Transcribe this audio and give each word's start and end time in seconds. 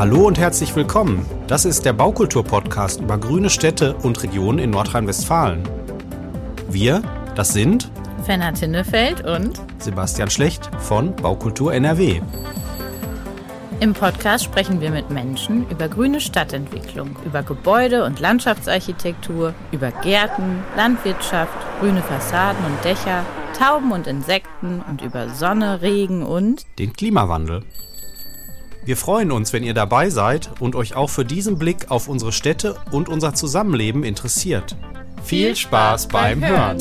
Hallo 0.00 0.26
und 0.26 0.38
herzlich 0.38 0.74
willkommen. 0.74 1.26
Das 1.46 1.66
ist 1.66 1.84
der 1.84 1.92
Baukultur-Podcast 1.92 3.02
über 3.02 3.18
grüne 3.18 3.50
Städte 3.50 3.94
und 3.96 4.22
Regionen 4.22 4.58
in 4.58 4.70
Nordrhein-Westfalen. 4.70 5.62
Wir, 6.70 7.02
das 7.34 7.52
sind 7.52 7.90
Fenner 8.24 8.54
Tinnefeld 8.54 9.26
und 9.26 9.60
Sebastian 9.76 10.30
Schlecht 10.30 10.70
von 10.78 11.14
Baukultur 11.16 11.74
NRW. 11.74 12.22
Im 13.80 13.92
Podcast 13.92 14.44
sprechen 14.44 14.80
wir 14.80 14.90
mit 14.90 15.10
Menschen 15.10 15.68
über 15.68 15.86
grüne 15.86 16.22
Stadtentwicklung, 16.22 17.14
über 17.26 17.42
Gebäude- 17.42 18.06
und 18.06 18.20
Landschaftsarchitektur, 18.20 19.52
über 19.70 19.90
Gärten, 19.90 20.64
Landwirtschaft, 20.78 21.52
grüne 21.78 22.00
Fassaden 22.00 22.64
und 22.64 22.82
Dächer, 22.86 23.26
Tauben 23.58 23.92
und 23.92 24.06
Insekten 24.06 24.82
und 24.88 25.02
über 25.02 25.28
Sonne, 25.28 25.82
Regen 25.82 26.22
und 26.22 26.64
den 26.78 26.94
Klimawandel. 26.94 27.64
Wir 28.90 28.96
freuen 28.96 29.30
uns, 29.30 29.52
wenn 29.52 29.62
ihr 29.62 29.72
dabei 29.72 30.10
seid 30.10 30.50
und 30.58 30.74
euch 30.74 30.96
auch 30.96 31.10
für 31.10 31.24
diesen 31.24 31.60
Blick 31.60 31.92
auf 31.92 32.08
unsere 32.08 32.32
Städte 32.32 32.74
und 32.90 33.08
unser 33.08 33.34
Zusammenleben 33.34 34.02
interessiert. 34.02 34.74
Viel 35.22 35.54
Spaß 35.54 36.08
beim 36.08 36.44
Hören! 36.44 36.78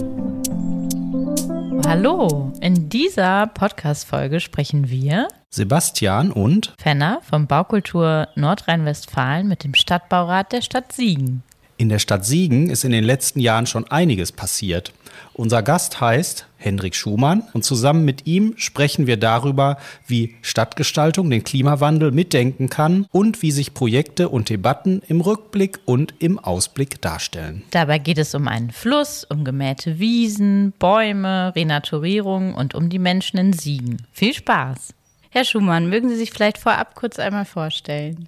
Hallo, 1.85 2.51
in 2.61 2.89
dieser 2.89 3.45
Podcast-Folge 3.45 4.39
sprechen 4.39 4.89
wir 4.89 5.27
Sebastian 5.51 6.31
und 6.31 6.73
Fenner 6.81 7.21
vom 7.29 7.45
Baukultur 7.45 8.27
Nordrhein-Westfalen 8.33 9.47
mit 9.47 9.63
dem 9.63 9.75
Stadtbaurat 9.75 10.51
der 10.51 10.63
Stadt 10.63 10.91
Siegen. 10.91 11.43
In 11.77 11.89
der 11.89 11.99
Stadt 11.99 12.25
Siegen 12.25 12.71
ist 12.71 12.85
in 12.85 12.91
den 12.91 13.03
letzten 13.03 13.39
Jahren 13.39 13.67
schon 13.67 13.85
einiges 13.85 14.31
passiert. 14.31 14.93
Unser 15.33 15.63
Gast 15.63 16.01
heißt 16.01 16.47
Hendrik 16.57 16.95
Schumann 16.95 17.43
und 17.53 17.63
zusammen 17.63 18.03
mit 18.03 18.27
ihm 18.27 18.53
sprechen 18.57 19.07
wir 19.07 19.17
darüber, 19.17 19.77
wie 20.05 20.35
Stadtgestaltung 20.41 21.29
den 21.29 21.43
Klimawandel 21.43 22.11
mitdenken 22.11 22.69
kann 22.69 23.07
und 23.11 23.41
wie 23.41 23.51
sich 23.51 23.73
Projekte 23.73 24.29
und 24.29 24.49
Debatten 24.49 25.01
im 25.07 25.21
Rückblick 25.21 25.79
und 25.85 26.13
im 26.19 26.37
Ausblick 26.37 27.01
darstellen. 27.01 27.63
Dabei 27.71 27.97
geht 27.99 28.17
es 28.17 28.35
um 28.35 28.47
einen 28.47 28.71
Fluss, 28.71 29.23
um 29.23 29.45
gemähte 29.45 29.99
Wiesen, 29.99 30.73
Bäume, 30.77 31.53
Renaturierung 31.55 32.53
und 32.55 32.75
um 32.75 32.89
die 32.89 32.99
Menschen 32.99 33.37
in 33.39 33.53
Siegen. 33.53 34.05
Viel 34.11 34.33
Spaß! 34.33 34.93
Herr 35.31 35.45
Schumann, 35.45 35.89
mögen 35.89 36.09
Sie 36.09 36.15
sich 36.15 36.31
vielleicht 36.31 36.57
vorab 36.57 36.95
kurz 36.95 37.19
einmal 37.19 37.45
vorstellen? 37.45 38.27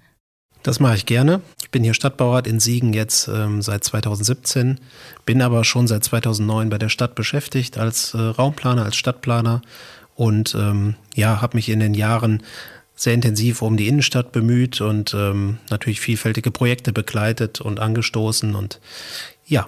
Das 0.62 0.78
mache 0.78 0.94
ich 0.94 1.06
gerne. 1.06 1.40
Ich 1.60 1.70
bin 1.70 1.82
hier 1.82 1.94
Stadtbaurat 1.94 2.46
in 2.46 2.60
Siegen 2.60 2.92
jetzt 2.92 3.26
ähm, 3.28 3.62
seit 3.62 3.82
2017, 3.82 4.78
bin 5.26 5.42
aber 5.42 5.64
schon 5.64 5.88
seit 5.88 6.04
2009 6.04 6.70
bei 6.70 6.78
der 6.78 6.88
Stadt 6.88 7.16
beschäftigt 7.16 7.78
als 7.78 8.14
äh, 8.14 8.18
Raumplaner, 8.18 8.84
als 8.84 8.96
Stadtplaner 8.96 9.62
und 10.14 10.54
ähm, 10.54 10.94
ja, 11.14 11.40
habe 11.40 11.56
mich 11.56 11.68
in 11.68 11.80
den 11.80 11.94
Jahren 11.94 12.42
sehr 12.94 13.14
intensiv 13.14 13.62
um 13.62 13.76
die 13.76 13.88
Innenstadt 13.88 14.30
bemüht 14.30 14.80
und 14.80 15.14
ähm, 15.14 15.58
natürlich 15.70 16.00
vielfältige 16.00 16.52
Projekte 16.52 16.92
begleitet 16.92 17.60
und 17.60 17.80
angestoßen 17.80 18.54
und 18.54 18.78
ja, 19.44 19.66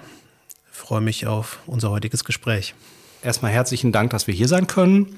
freue 0.71 1.01
mich 1.01 1.27
auf 1.27 1.59
unser 1.65 1.89
heutiges 1.89 2.23
Gespräch. 2.23 2.73
Erstmal 3.21 3.51
herzlichen 3.51 3.91
Dank, 3.91 4.11
dass 4.11 4.27
wir 4.27 4.33
hier 4.33 4.47
sein 4.47 4.67
können. 4.67 5.17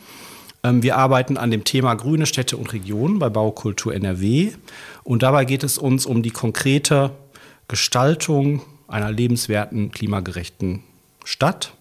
Ähm, 0.63 0.83
wir 0.83 0.97
arbeiten 0.97 1.38
an 1.38 1.52
dem 1.52 1.63
Thema 1.63 1.95
grüne 1.95 2.25
Städte 2.25 2.58
und 2.58 2.73
Regionen 2.73 3.19
bei 3.19 3.30
Baukultur 3.30 3.94
NRW. 3.94 4.52
Und 5.03 5.23
dabei 5.23 5.45
geht 5.45 5.64
es 5.64 5.77
uns 5.77 6.05
um 6.05 6.23
die 6.23 6.31
konkrete 6.31 7.11
Gestaltung 7.67 8.61
einer 8.88 9.11
lebenswerten, 9.11 9.91
klimagerechten 9.91 10.83
Stadt. 11.23 11.73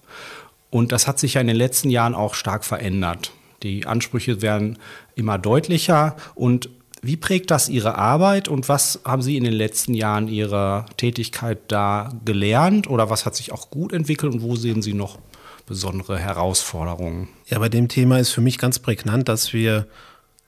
Und 0.70 0.92
das 0.92 1.06
hat 1.06 1.18
sich 1.18 1.34
ja 1.34 1.40
in 1.40 1.46
den 1.46 1.56
letzten 1.56 1.90
Jahren 1.90 2.14
auch 2.14 2.34
stark 2.34 2.64
verändert. 2.64 3.32
Die 3.62 3.86
Ansprüche 3.86 4.42
werden 4.42 4.78
immer 5.14 5.38
deutlicher. 5.38 6.16
Und 6.34 6.68
wie 7.02 7.16
prägt 7.16 7.50
das 7.50 7.68
Ihre 7.68 7.96
Arbeit 7.96 8.48
und 8.48 8.68
was 8.68 9.00
haben 9.04 9.22
Sie 9.22 9.36
in 9.36 9.44
den 9.44 9.52
letzten 9.52 9.94
Jahren 9.94 10.28
Ihrer 10.28 10.86
Tätigkeit 10.96 11.58
da 11.68 12.10
gelernt 12.24 12.90
oder 12.90 13.10
was 13.10 13.24
hat 13.24 13.36
sich 13.36 13.52
auch 13.52 13.70
gut 13.70 13.92
entwickelt 13.92 14.34
und 14.34 14.42
wo 14.42 14.56
sehen 14.56 14.82
Sie 14.82 14.92
noch 14.92 15.18
besondere 15.66 16.18
Herausforderungen? 16.18 17.28
Ja, 17.46 17.58
bei 17.58 17.68
dem 17.68 17.88
Thema 17.88 18.18
ist 18.18 18.30
für 18.30 18.40
mich 18.40 18.58
ganz 18.58 18.78
prägnant, 18.78 19.28
dass 19.28 19.52
wir 19.52 19.86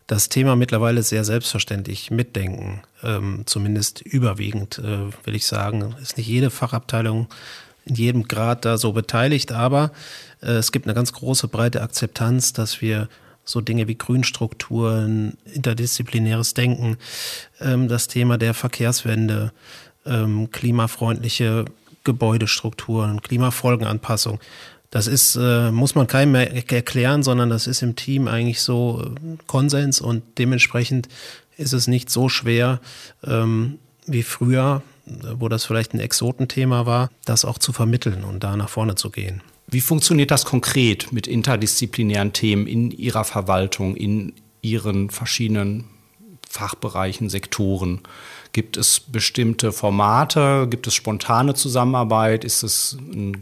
das 0.07 0.31
Thema 0.31 0.57
mittlerweile 0.57 1.03
sehr 1.03 1.25
selbstverständlich 1.25 2.11
mitdenken. 2.11 2.83
Ähm, 3.03 3.43
zumindest 3.45 4.01
überwiegend, 4.01 4.79
äh, 4.79 5.13
will 5.25 5.35
ich 5.35 5.47
sagen. 5.47 5.95
Ist 6.01 6.17
nicht 6.17 6.27
jede 6.27 6.51
Fachabteilung 6.51 7.29
in 7.85 7.95
jedem 7.95 8.29
Grad 8.29 8.65
da 8.65 8.79
so 8.79 8.93
beteiligt, 8.93 9.53
aber 9.53 9.93
äh, 10.43 10.53
es 10.53 10.73
gibt 10.73 10.87
eine 10.87 10.95
ganz 10.95 11.13
große 11.13 11.49
breite 11.49 11.83
Akzeptanz, 11.83 12.53
dass 12.53 12.81
wir 12.81 13.09
so 13.45 13.61
Dinge 13.61 13.89
wie 13.89 13.97
Grünstrukturen, 13.97 15.37
interdisziplinäres 15.53 16.55
Denken, 16.55 16.97
ähm, 17.61 17.89
das 17.89 18.09
Thema 18.09 18.39
der 18.39 18.55
Verkehrswende, 18.55 19.53
ähm, 20.07 20.51
klimafreundliche 20.51 21.67
Gebäudestrukturen, 22.05 23.21
Klimafolgenanpassung, 23.23 24.39
das 24.91 25.07
ist, 25.07 25.37
äh, 25.37 25.71
muss 25.71 25.95
man 25.95 26.07
keinem 26.07 26.33
mehr 26.33 26.53
erklären, 26.53 27.23
sondern 27.23 27.51
das 27.51 27.67
ist 27.67 27.83
im 27.83 27.97
Team 27.97 28.27
eigentlich 28.27 28.63
so 28.63 29.03
äh, 29.05 29.37
Konsens 29.47 30.01
und 30.01 30.23
dementsprechend 30.39 31.09
ist 31.57 31.73
es 31.73 31.89
nicht 31.89 32.09
so 32.09 32.29
schwer 32.29 32.81
ähm, 33.25 33.79
wie 34.07 34.23
früher, 34.23 34.83
wo 35.37 35.49
das 35.49 35.65
vielleicht 35.65 35.95
ein 35.95 36.01
Exotenthema 36.01 36.87
war, 36.87 37.11
das 37.25 37.45
auch 37.45 37.59
zu 37.59 37.73
vermitteln 37.73 38.25
und 38.25 38.45
da 38.45 38.57
nach 38.57 38.69
vorne 38.69 38.95
zu 38.95 39.11
gehen. 39.11 39.43
Wie 39.67 39.81
funktioniert 39.83 40.31
das 40.31 40.47
konkret 40.47 41.13
mit 41.13 41.27
interdisziplinären 41.27 42.33
Themen 42.33 42.67
in 42.67 42.91
Ihrer 42.91 43.25
Verwaltung, 43.25 43.97
in 43.97 44.33
Ihren 44.63 45.11
verschiedenen 45.11 45.85
Fachbereichen, 46.49 47.29
Sektoren? 47.29 48.01
Gibt 48.53 48.79
es 48.79 49.01
bestimmte 49.01 49.73
Formate? 49.73 50.67
Gibt 50.71 50.87
es 50.87 50.95
spontane 50.95 51.53
Zusammenarbeit? 51.53 52.45
Ist 52.45 52.63
es 52.63 52.97
ein 53.13 53.37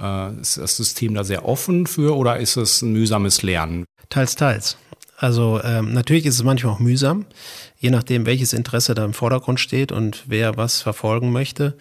äh, 0.00 0.40
ist 0.40 0.58
das 0.58 0.76
System 0.76 1.14
da 1.14 1.24
sehr 1.24 1.46
offen 1.46 1.86
für 1.86 2.16
oder 2.16 2.38
ist 2.38 2.56
es 2.56 2.82
ein 2.82 2.92
mühsames 2.92 3.42
Lernen? 3.42 3.84
Teils, 4.08 4.36
teils. 4.36 4.76
Also 5.16 5.60
ähm, 5.62 5.92
natürlich 5.92 6.26
ist 6.26 6.34
es 6.34 6.42
manchmal 6.42 6.74
auch 6.74 6.80
mühsam, 6.80 7.26
je 7.78 7.90
nachdem, 7.90 8.26
welches 8.26 8.52
Interesse 8.52 8.94
da 8.94 9.04
im 9.04 9.14
Vordergrund 9.14 9.60
steht 9.60 9.92
und 9.92 10.24
wer 10.26 10.56
was 10.56 10.82
verfolgen 10.82 11.32
möchte. 11.32 11.76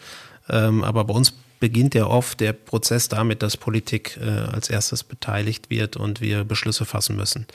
Ähm, 0.50 0.84
aber 0.84 1.06
bei 1.06 1.13
uns 1.13 1.34
beginnt 1.63 1.96
ja 1.96 2.07
oft 2.07 2.41
der 2.41 2.52
Prozess 2.52 3.07
damit, 3.07 3.41
dass 3.41 3.56
Politik 3.56 4.19
äh, 4.22 4.28
als 4.28 4.69
erstes 4.69 5.03
beteiligt 5.06 5.69
wird 5.69 5.96
und 5.96 6.19
wir 6.19 6.44
Beschlüsse 6.44 6.84
fassen 6.84 7.16
müssen. 7.16 7.47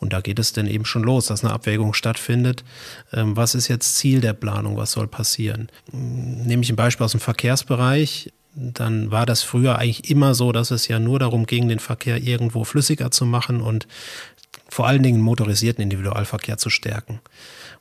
Und 0.00 0.12
da 0.12 0.20
geht 0.20 0.40
es 0.40 0.52
dann 0.52 0.66
eben 0.66 0.84
schon 0.84 1.04
los, 1.04 1.26
dass 1.26 1.44
eine 1.44 1.52
Abwägung 1.52 1.94
stattfindet. 1.94 2.64
Ähm, 3.12 3.36
was 3.36 3.54
ist 3.54 3.68
jetzt 3.68 3.96
Ziel 3.96 4.20
der 4.20 4.32
Planung? 4.32 4.76
Was 4.76 4.90
soll 4.90 5.06
passieren? 5.06 5.68
Nehme 5.92 6.62
ich 6.64 6.70
ein 6.70 6.76
Beispiel 6.76 7.04
aus 7.04 7.12
dem 7.12 7.20
Verkehrsbereich 7.20 8.32
dann 8.54 9.10
war 9.10 9.26
das 9.26 9.42
früher 9.42 9.78
eigentlich 9.78 10.10
immer 10.10 10.34
so, 10.34 10.52
dass 10.52 10.70
es 10.70 10.88
ja 10.88 10.98
nur 10.98 11.18
darum 11.18 11.46
ging, 11.46 11.68
den 11.68 11.78
Verkehr 11.78 12.22
irgendwo 12.22 12.64
flüssiger 12.64 13.10
zu 13.10 13.24
machen 13.24 13.60
und 13.60 13.86
vor 14.68 14.86
allen 14.86 15.02
Dingen 15.02 15.20
motorisierten 15.20 15.82
Individualverkehr 15.82 16.58
zu 16.58 16.70
stärken. 16.70 17.20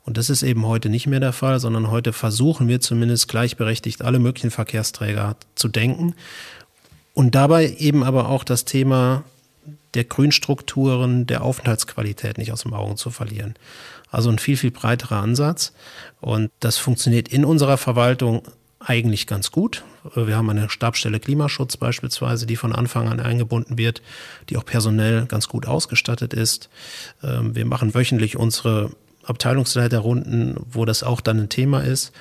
Und 0.04 0.18
das 0.18 0.30
ist 0.30 0.44
eben 0.44 0.66
heute 0.66 0.90
nicht 0.90 1.08
mehr 1.08 1.20
der 1.20 1.34
Fall, 1.34 1.60
sondern 1.60 1.92
heute 1.92 2.12
versuchen 2.12 2.68
wir 2.68 2.82
zumindest 2.82 3.28
gleichberechtigt 3.28 4.02
alle 4.02 4.20
möglichen 4.20 4.52
Verkehrsträger 4.52 5.36
zu 5.56 5.68
denken 5.68 6.16
und 7.14 7.36
dabei 7.36 7.76
eben 7.78 8.04
aber 8.04 8.30
auch 8.30 8.44
das 8.44 8.66
Thema 8.66 9.24
der 9.94 10.06
Grünstrukturen, 10.06 11.28
der 11.28 11.44
Aufenthaltsqualität 11.44 12.38
nicht 12.38 12.52
aus 12.52 12.64
dem 12.64 12.74
Augen 12.74 12.98
zu 12.98 13.12
verlieren. 13.12 13.56
Also 14.10 14.30
ein 14.30 14.40
viel, 14.40 14.58
viel 14.58 14.72
breiterer 14.72 15.18
Ansatz. 15.18 15.74
Und 16.20 16.50
das 16.60 16.78
funktioniert 16.78 17.28
in 17.28 17.46
unserer 17.46 17.78
Verwaltung 17.78 18.44
eigentlich 18.80 19.28
ganz 19.28 19.52
gut. 19.52 19.84
Wir 20.16 20.36
haben 20.36 20.50
eine 20.50 20.70
Stabstelle 20.70 21.20
Klimaschutz 21.20 21.78
beispielsweise, 21.78 22.46
die 22.46 22.56
von 22.56 22.74
Anfang 22.74 23.08
an 23.08 23.20
eingebunden 23.20 23.78
wird, 23.78 24.02
die 24.50 24.58
auch 24.58 24.66
personell 24.66 25.26
ganz 25.26 25.48
gut 25.48 25.68
ausgestattet 25.68 26.34
ist. 26.34 26.70
Ähm, 27.24 27.56
wir 27.56 27.66
machen 27.66 27.94
wöchentlich 27.94 28.36
unsere 28.36 28.92
Abteilungsleiterrunden, 29.24 30.56
wo 30.72 30.86
das 30.86 31.04
auch 31.04 31.22
dann 31.22 31.40
ein 31.40 31.50
Thema 31.50 31.82
ist. 31.82 32.12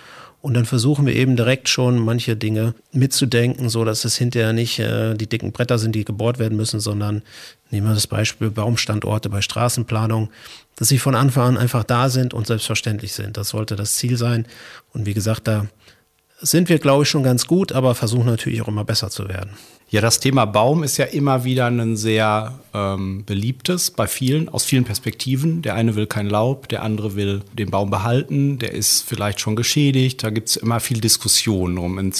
Und 0.43 0.55
dann 0.55 0.65
versuchen 0.65 1.05
wir 1.05 1.15
eben 1.15 1.37
direkt 1.37 1.69
schon 1.69 1.99
manche 1.99 2.35
Dinge 2.35 2.75
mitzudenken, 2.93 3.69
so 3.69 3.85
dass 3.85 4.07
es 4.07 4.17
hinterher 4.17 4.55
nicht 4.55 4.79
äh, 4.79 5.15
die 5.15 5.27
dicken 5.27 5.53
Bretter 5.53 5.79
sind, 5.79 5.95
die 5.95 6.05
gebohrt 6.05 6.39
werden 6.39 6.57
müssen, 6.57 6.81
sondern 6.81 7.23
nehmen 7.71 7.87
wir 7.87 7.95
das 7.95 8.07
Beispiel 8.07 8.51
Baumstandorte 8.51 9.29
bei 9.29 9.43
Straßenplanung, 9.43 10.31
dass 10.77 10.89
sie 10.89 10.99
von 10.99 11.15
Anfang 11.15 11.49
an 11.49 11.57
einfach 11.59 11.85
da 11.85 12.09
sind 12.09 12.33
und 12.33 12.47
selbstverständlich 12.47 13.13
sind. 13.13 13.37
Das 13.37 13.51
sollte 13.51 13.77
das 13.77 13.97
Ziel 13.97 14.17
sein. 14.17 14.47
Und 14.95 15.05
wie 15.05 15.13
gesagt, 15.13 15.47
da 15.47 15.67
sind 16.41 16.69
wir, 16.69 16.79
glaube 16.79 17.03
ich, 17.03 17.09
schon 17.09 17.23
ganz 17.23 17.47
gut, 17.47 17.73
aber 17.73 17.95
versuchen 17.95 18.27
natürlich 18.27 18.63
auch 18.63 18.69
immer 18.69 18.85
besser 18.85 19.11
zu 19.11 19.29
werden. 19.29 19.51
Ja, 19.91 20.01
das 20.01 20.21
Thema 20.21 20.45
Baum 20.45 20.85
ist 20.85 20.99
ja 20.99 21.07
immer 21.07 21.43
wieder 21.43 21.67
ein 21.67 21.97
sehr 21.97 22.61
ähm, 22.73 23.25
beliebtes 23.27 23.91
bei 23.91 24.07
vielen, 24.07 24.49
aus 24.49 24.65
vielen 24.65 24.85
Perspektiven. 24.85 25.63
Der 25.63 25.75
eine 25.75 25.97
will 25.97 26.07
kein 26.07 26.29
Laub, 26.29 26.69
der 26.69 26.85
andere 26.85 27.17
will 27.17 27.43
den 27.53 27.71
Baum 27.71 27.91
behalten, 27.91 28.61
der 28.61 28.73
ist 28.73 29.03
vielleicht 29.03 29.41
schon 29.41 29.57
geschädigt. 29.57 30.23
Da 30.23 30.31
gibt 30.31 30.49
es 30.49 30.57
immer 30.57 30.79
viel 30.79 31.01
Diskussion 31.01 31.77
um. 31.77 31.99
Ein 31.99 32.13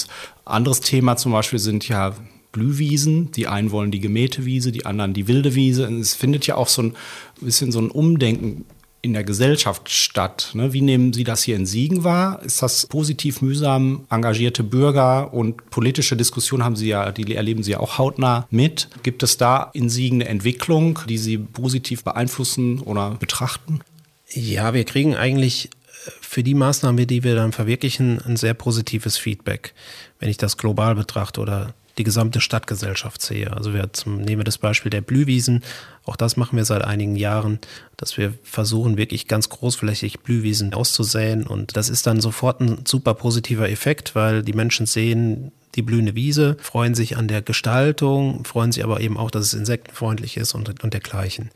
anderes 0.43 0.81
Thema 0.81 1.15
zum 1.15 1.31
Beispiel 1.31 1.59
sind 1.59 1.87
ja 1.87 2.13
Blühwiesen. 2.51 3.31
Die 3.31 3.47
einen 3.47 3.71
wollen 3.71 3.91
die 3.91 4.01
gemähte 4.01 4.43
Wiese, 4.43 4.73
die 4.73 4.85
anderen 4.85 5.13
die 5.13 5.29
wilde 5.29 5.55
Wiese. 5.55 5.87
Und 5.87 6.01
es 6.01 6.13
findet 6.13 6.47
ja 6.47 6.55
auch 6.55 6.67
so 6.67 6.83
ein 6.83 6.95
bisschen 7.39 7.71
so 7.71 7.79
ein 7.79 7.89
Umdenken 7.89 8.65
in 9.01 9.13
der 9.13 9.23
Gesellschaft 9.23 9.89
statt? 9.89 10.51
Ne? 10.53 10.73
Wie 10.73 10.81
nehmen 10.81 11.13
Sie 11.13 11.23
das 11.23 11.43
hier 11.43 11.55
in 11.55 11.65
Siegen 11.65 12.03
wahr? 12.03 12.41
Ist 12.43 12.61
das 12.61 12.85
positiv, 12.85 13.41
mühsam, 13.41 14.05
engagierte 14.09 14.63
Bürger 14.63 15.33
und 15.33 15.69
politische 15.69 16.15
Diskussionen 16.15 16.63
haben 16.63 16.75
Sie 16.75 16.87
ja, 16.87 17.11
die 17.11 17.35
erleben 17.35 17.63
Sie 17.63 17.71
ja 17.71 17.79
auch 17.79 17.97
hautnah 17.97 18.47
mit. 18.51 18.89
Gibt 19.03 19.23
es 19.23 19.37
da 19.37 19.69
in 19.73 19.89
Siegen 19.89 20.21
eine 20.21 20.29
Entwicklung, 20.29 20.99
die 21.09 21.17
Sie 21.17 21.37
positiv 21.37 22.03
beeinflussen 22.03 22.79
oder 22.79 23.11
betrachten? 23.19 23.81
Ja, 24.29 24.73
wir 24.73 24.85
kriegen 24.85 25.15
eigentlich 25.15 25.65
äh, 25.65 26.11
für 26.21 26.43
die 26.43 26.53
Maßnahmen, 26.53 27.07
die 27.07 27.23
wir 27.23 27.35
dann 27.35 27.51
verwirklichen, 27.51 28.21
ein 28.21 28.37
sehr 28.37 28.53
positives 28.53 29.17
Feedback, 29.17 29.73
wenn 30.19 30.29
ich 30.29 30.37
das 30.37 30.57
global 30.57 30.95
betrachte 30.95 31.41
oder 31.41 31.73
die 31.97 32.03
gesamte 32.03 32.41
Stadtgesellschaft 32.41 33.21
sehe. 33.21 33.51
Also 33.51 33.73
wir 33.73 33.91
zum, 33.93 34.17
nehmen 34.21 34.39
wir 34.39 34.45
das 34.45 34.57
Beispiel 34.57 34.89
der 34.89 35.01
Blühwiesen. 35.01 35.63
Auch 36.05 36.15
das 36.15 36.35
machen 36.35 36.57
wir 36.57 36.65
seit 36.65 36.83
einigen 36.83 37.15
Jahren, 37.15 37.59
dass 37.95 38.17
wir 38.17 38.33
versuchen, 38.43 38.97
wirklich 38.97 39.27
ganz 39.27 39.49
großflächig 39.49 40.21
Blühwiesen 40.21 40.73
auszusäen. 40.73 41.45
Und 41.45 41.77
das 41.77 41.89
ist 41.89 42.07
dann 42.07 42.19
sofort 42.21 42.59
ein 42.59 42.85
super 42.87 43.13
positiver 43.13 43.69
Effekt, 43.69 44.15
weil 44.15 44.41
die 44.41 44.53
Menschen 44.53 44.87
sehen, 44.87 45.51
die 45.75 45.83
blühende 45.83 46.15
Wiese, 46.15 46.57
freuen 46.59 46.95
sich 46.95 47.17
an 47.17 47.27
der 47.27 47.41
Gestaltung, 47.41 48.43
freuen 48.43 48.71
sich 48.71 48.83
aber 48.83 48.99
eben 48.99 49.17
auch, 49.17 49.31
dass 49.31 49.45
es 49.45 49.53
insektenfreundlich 49.53 50.37
ist 50.37 50.53
und, 50.53 50.83
und 50.83 50.93
dergleichen. 50.93 51.49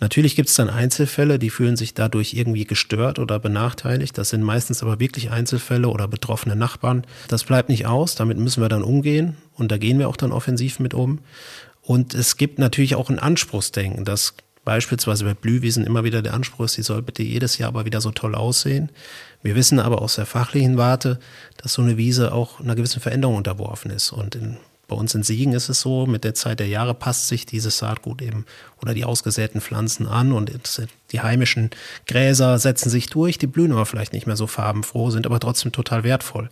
Natürlich 0.00 0.36
gibt 0.36 0.48
es 0.48 0.56
dann 0.56 0.68
Einzelfälle, 0.68 1.38
die 1.38 1.48
fühlen 1.48 1.76
sich 1.76 1.94
dadurch 1.94 2.34
irgendwie 2.34 2.66
gestört 2.66 3.18
oder 3.18 3.38
benachteiligt. 3.38 4.18
Das 4.18 4.30
sind 4.30 4.42
meistens 4.42 4.82
aber 4.82 5.00
wirklich 5.00 5.30
Einzelfälle 5.30 5.88
oder 5.88 6.08
betroffene 6.08 6.56
Nachbarn. 6.56 7.06
Das 7.28 7.44
bleibt 7.44 7.68
nicht 7.68 7.86
aus, 7.86 8.16
damit 8.16 8.38
müssen 8.38 8.60
wir 8.60 8.68
dann 8.68 8.82
umgehen 8.82 9.36
und 9.54 9.72
da 9.72 9.78
gehen 9.78 9.98
wir 9.98 10.08
auch 10.08 10.16
dann 10.16 10.32
offensiv 10.32 10.78
mit 10.78 10.92
um. 10.92 11.20
Und 11.86 12.14
es 12.14 12.36
gibt 12.36 12.58
natürlich 12.58 12.94
auch 12.94 13.10
ein 13.10 13.18
Anspruchsdenken, 13.18 14.04
dass 14.04 14.34
beispielsweise 14.64 15.24
bei 15.24 15.34
Blühwiesen 15.34 15.84
immer 15.84 16.04
wieder 16.04 16.22
der 16.22 16.34
Anspruch 16.34 16.64
ist, 16.64 16.76
die 16.76 16.82
soll 16.82 17.02
bitte 17.02 17.22
jedes 17.22 17.58
Jahr 17.58 17.68
aber 17.68 17.84
wieder 17.84 18.00
so 18.00 18.10
toll 18.10 18.34
aussehen. 18.34 18.90
Wir 19.42 19.54
wissen 19.54 19.78
aber 19.78 20.00
aus 20.00 20.16
der 20.16 20.26
fachlichen 20.26 20.78
Warte, 20.78 21.18
dass 21.58 21.74
so 21.74 21.82
eine 21.82 21.96
Wiese 21.98 22.32
auch 22.32 22.60
einer 22.60 22.74
gewissen 22.74 23.00
Veränderung 23.00 23.36
unterworfen 23.36 23.90
ist. 23.90 24.12
Und 24.12 24.34
in, 24.34 24.56
bei 24.88 24.96
uns 24.96 25.14
in 25.14 25.22
Siegen 25.22 25.52
ist 25.52 25.68
es 25.68 25.82
so, 25.82 26.06
mit 26.06 26.24
der 26.24 26.32
Zeit 26.32 26.60
der 26.60 26.68
Jahre 26.68 26.94
passt 26.94 27.28
sich 27.28 27.44
dieses 27.44 27.76
Saatgut 27.76 28.22
eben 28.22 28.46
oder 28.80 28.94
die 28.94 29.04
ausgesäten 29.04 29.60
Pflanzen 29.60 30.06
an 30.06 30.32
und 30.32 30.50
die 31.12 31.20
heimischen 31.20 31.70
Gräser 32.06 32.58
setzen 32.58 32.88
sich 32.88 33.08
durch, 33.08 33.36
die 33.36 33.46
blühen 33.46 33.72
aber 33.72 33.84
vielleicht 33.84 34.14
nicht 34.14 34.26
mehr 34.26 34.36
so 34.36 34.46
farbenfroh, 34.46 35.10
sind 35.10 35.26
aber 35.26 35.40
trotzdem 35.40 35.72
total 35.72 36.04
wertvoll. 36.04 36.48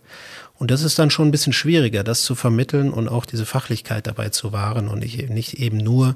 Und 0.59 0.71
das 0.71 0.83
ist 0.83 0.99
dann 0.99 1.09
schon 1.09 1.27
ein 1.27 1.31
bisschen 1.31 1.53
schwieriger, 1.53 2.03
das 2.03 2.23
zu 2.23 2.35
vermitteln 2.35 2.91
und 2.91 3.09
auch 3.09 3.25
diese 3.25 3.45
Fachlichkeit 3.45 4.07
dabei 4.07 4.29
zu 4.29 4.51
wahren 4.51 4.87
und 4.87 4.99
nicht, 4.99 5.59
eben 5.59 5.77
nur, 5.77 6.15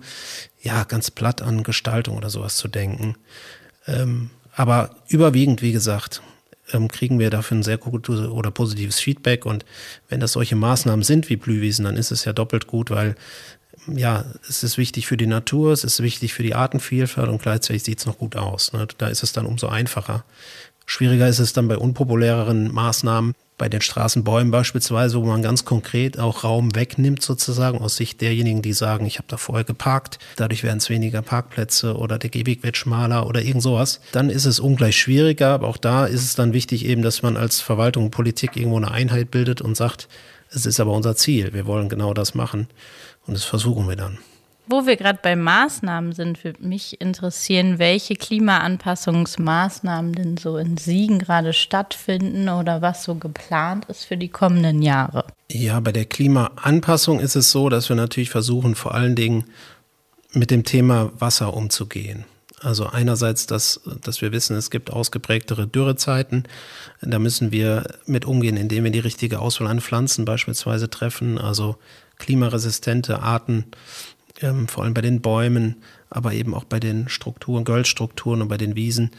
ja, 0.62 0.84
ganz 0.84 1.12
platt 1.12 1.42
an 1.42 1.63
Gestaltung 1.63 2.18
oder 2.18 2.30
sowas 2.30 2.56
zu 2.56 2.68
denken. 2.68 3.16
Ähm, 3.88 4.30
aber 4.56 4.95
überwiegend, 5.07 5.62
wie 5.62 5.72
gesagt, 5.72 6.22
ähm, 6.72 6.88
kriegen 6.88 7.19
wir 7.19 7.30
dafür 7.30 7.57
ein 7.57 7.63
sehr 7.63 7.78
gutes 7.78 8.19
oder 8.19 8.51
positives 8.51 9.00
Feedback. 9.00 9.45
Und 9.45 9.66
wenn 10.10 10.19
das 10.19 10.34
solche 10.34 10.56
Maßnahmen 10.56 11.04
sind 11.04 11.30
wie 11.30 11.36
Blühwiesen, 11.36 11.86
dann 11.86 11.98
ist 11.98 12.12
es 12.12 12.25
ja 12.25 12.34
doppelt 12.34 12.68
gut, 12.68 12.89
weil 12.89 13.16
ja, 13.88 14.25
es 14.50 14.63
ist 14.63 14.78
wichtig 14.78 15.07
für 15.07 15.18
die 15.18 15.28
Natur, 15.28 15.72
es 15.72 15.84
ist 15.84 16.01
wichtig 16.01 16.34
für 16.34 16.44
die 16.44 16.56
Artenvielfalt 16.56 17.30
und 17.30 17.42
gleichzeitig 17.42 17.84
sieht 17.84 18.00
es 18.00 18.06
noch 18.06 18.18
gut 18.18 18.36
aus. 18.36 18.74
Ne? 18.74 18.88
Da 18.98 19.07
ist 19.07 19.24
es 19.24 19.31
dann 19.31 19.45
umso 19.45 19.68
einfacher. 19.68 20.25
Schwieriger 20.89 21.28
ist 21.28 21.39
es 21.39 21.51
dann 21.51 21.68
bei 21.68 21.78
unpopuläreren 21.78 22.74
Maßnahmen, 22.74 23.34
bei 23.57 23.68
den 23.68 23.81
Straßenbäumen 23.81 24.51
beispielsweise, 24.51 25.19
wo 25.19 25.25
man 25.25 25.42
ganz 25.42 25.66
konkret 25.66 26.18
auch 26.18 26.45
Raum 26.45 26.75
wegnimmt 26.75 27.22
sozusagen 27.22 27.80
aus 27.80 27.98
Sicht 27.98 28.22
derjenigen, 28.22 28.62
die 28.62 28.72
sagen, 28.72 29.06
ich 29.06 29.18
habe 29.18 29.28
da 29.28 29.36
vorher 29.36 29.66
geparkt, 29.66 30.18
dadurch 30.38 30.63
werden 30.63 30.78
es 30.78 30.89
weniger 30.89 31.22
Parkplätze 31.22 31.98
oder 31.98 32.18
der 32.18 32.30
Gehweg 32.30 32.63
wird 32.63 32.78
schmaler 32.78 33.28
oder 33.28 33.42
irgend 33.42 33.63
sowas, 33.63 34.00
dann 34.13 34.30
ist 34.30 34.45
es 34.45 34.62
ungleich 34.62 34.98
schwieriger, 34.98 35.50
aber 35.50 35.68
auch 35.68 35.78
da 35.78 36.06
ist 36.06 36.24
es 36.24 36.36
dann 36.36 36.54
wichtig 36.54 36.86
eben, 36.86 37.01
dass 37.01 37.22
man 37.22 37.36
als 37.36 37.60
Verwaltung 37.60 38.06
und 38.06 38.12
Politik 38.12 38.56
irgendwo 38.56 38.78
eine 38.78 38.92
Einheit 38.92 39.30
bildet 39.30 39.60
und 39.60 39.75
sagt, 39.75 40.07
es 40.51 40.66
ist 40.66 40.80
aber 40.80 40.94
unser 40.94 41.18
Ziel, 41.18 41.51
wir 41.51 41.66
wollen 41.66 41.89
genau 41.89 42.13
das 42.13 42.34
machen 42.34 42.69
und 43.25 43.34
das 43.34 43.44
versuchen 43.44 43.89
wir 43.89 43.98
dann. 43.98 44.19
Wo 44.69 44.85
wir 44.85 44.97
gerade 44.97 45.19
bei 45.21 45.37
Maßnahmen 45.37 46.11
sind, 46.11 46.43
würde 46.43 46.61
mich 46.61 46.99
interessieren, 46.99 47.79
welche 47.79 48.15
Klimaanpassungsmaßnahmen 48.15 50.11
denn 50.13 50.35
so 50.35 50.57
in 50.57 50.75
Siegen 50.75 51.19
gerade 51.19 51.53
stattfinden 51.53 52.49
oder 52.49 52.81
was 52.81 53.05
so 53.05 53.15
geplant 53.15 53.85
ist 53.85 54.03
für 54.03 54.17
die 54.17 54.27
kommenden 54.27 54.81
Jahre. 54.81 55.25
Ja, 55.49 55.79
bei 55.79 55.93
der 55.93 56.03
Klimaanpassung 56.03 57.21
ist 57.21 57.37
es 57.37 57.49
so, 57.51 57.69
dass 57.69 57.87
wir 57.87 57.95
natürlich 57.95 58.29
versuchen, 58.29 58.75
vor 58.75 58.93
allen 58.93 59.15
Dingen 59.15 59.45
mit 60.33 60.51
dem 60.51 60.65
Thema 60.65 61.11
Wasser 61.17 61.53
umzugehen. 61.53 62.25
Also 62.59 62.87
einerseits, 62.87 63.45
dass, 63.45 63.81
dass 64.01 64.21
wir 64.21 64.31
wissen, 64.31 64.57
es 64.57 64.71
gibt 64.71 64.91
ausgeprägtere 64.91 65.67
Dürrezeiten. 65.67 66.43
Da 67.01 67.19
müssen 67.19 67.51
wir 67.51 67.85
mit 68.05 68.25
umgehen, 68.25 68.57
indem 68.57 68.83
wir 68.83 68.91
die 68.91 68.99
richtige 68.99 69.39
Auswahl 69.39 69.67
an 69.67 69.79
Pflanzen 69.79 70.25
beispielsweise 70.25 70.89
treffen, 70.89 71.37
also 71.37 71.77
klimaresistente 72.17 73.21
Arten 73.21 73.65
ähm, 74.42 74.68
vor 74.68 74.84
allem 74.84 74.94
bei 74.94 75.01
den 75.01 75.22
Bäumen, 75.22 75.78
aber 76.10 76.34
eben 76.34 76.54
auch 76.54 76.63
bei 76.63 76.80
den 76.80 77.10
Strukturen, 77.10 77.63
Göllstrukturen 77.63 78.42
und 78.42 78.48
bei 78.48 78.57
den 78.57 78.75
Wiesen. 78.75 79.12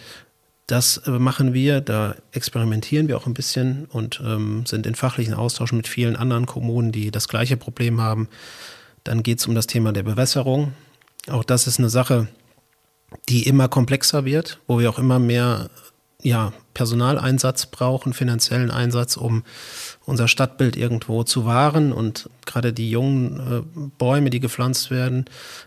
Das 0.67 0.99
äh, 1.06 1.11
machen 1.12 1.55
wir, 1.55 1.81
da 1.81 2.15
experimentieren 2.32 3.09
wir 3.09 3.17
auch 3.17 3.26
ein 3.26 3.35
bisschen 3.35 3.87
und 3.87 4.20
ähm, 4.25 4.67
sind 4.67 4.87
in 4.87 4.94
fachlichen 4.94 5.35
Austausch 5.35 5.73
mit 5.73 5.88
vielen 5.88 6.17
anderen 6.17 6.47
Kommunen, 6.47 6.93
die 6.93 7.11
das 7.11 7.29
gleiche 7.29 7.56
Problem 7.56 8.00
haben. 8.00 8.29
Dann 9.05 9.23
geht 9.23 9.38
es 9.38 9.47
um 9.47 9.55
das 9.55 9.67
Thema 9.67 9.93
der 9.93 10.03
Bewässerung. 10.03 10.75
Auch 11.29 11.44
das 11.44 11.67
ist 11.67 11.79
eine 11.79 11.88
Sache, 11.88 12.29
die 13.29 13.47
immer 13.47 13.69
komplexer 13.69 14.25
wird, 14.25 14.61
wo 14.67 14.79
wir 14.79 14.91
auch 14.91 14.99
immer 14.99 15.19
mehr 15.19 15.70
ja, 16.23 16.53
Personaleinsatz 16.75 17.67
brauchen, 17.67 18.12
finanziellen 18.12 18.73
Einsatz, 18.73 19.17
um 19.17 19.44
unser 20.05 20.26
Stadtbild 20.26 20.76
irgendwo 20.76 21.23
zu 21.23 21.44
wahren 21.44 21.93
und 21.93 22.29
gerade 22.44 22.73
die 22.73 22.91
jungen 22.91 23.38
äh, 23.38 23.91
Bäume, 23.99 24.31
die 24.31 24.41
gepflanzt 24.41 24.91
werden, 24.91 25.26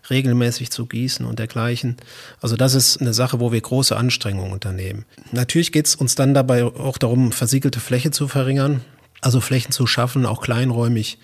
regelmäßig 0.09 0.69
zu 0.69 0.88
gießen 0.88 1.25
und 1.25 1.39
dergleichen. 1.39 1.95
Also 2.42 2.57
das 2.57 2.74
ist 2.74 3.00
eine 3.00 3.13
Sache, 3.13 3.39
wo 3.39 3.53
wir 3.53 3.62
große 3.62 3.95
Anstrengungen 3.95 4.51
unternehmen. 4.51 5.06
Natürlich 5.31 5.71
geht 5.71 5.88
es 5.88 5.95
uns 5.95 6.15
dann 6.15 6.33
dabei 6.33 6.65
auch 6.65 6.98
darum, 6.98 7.31
versiegelte 7.31 7.80
Fläche 7.80 8.12
zu 8.12 8.27
verringern, 8.27 8.81
also 9.21 9.39
Flächen 9.39 9.71
zu 9.71 9.88
schaffen, 9.88 10.25
auch 10.25 10.42
kleinräumig, 10.42 11.18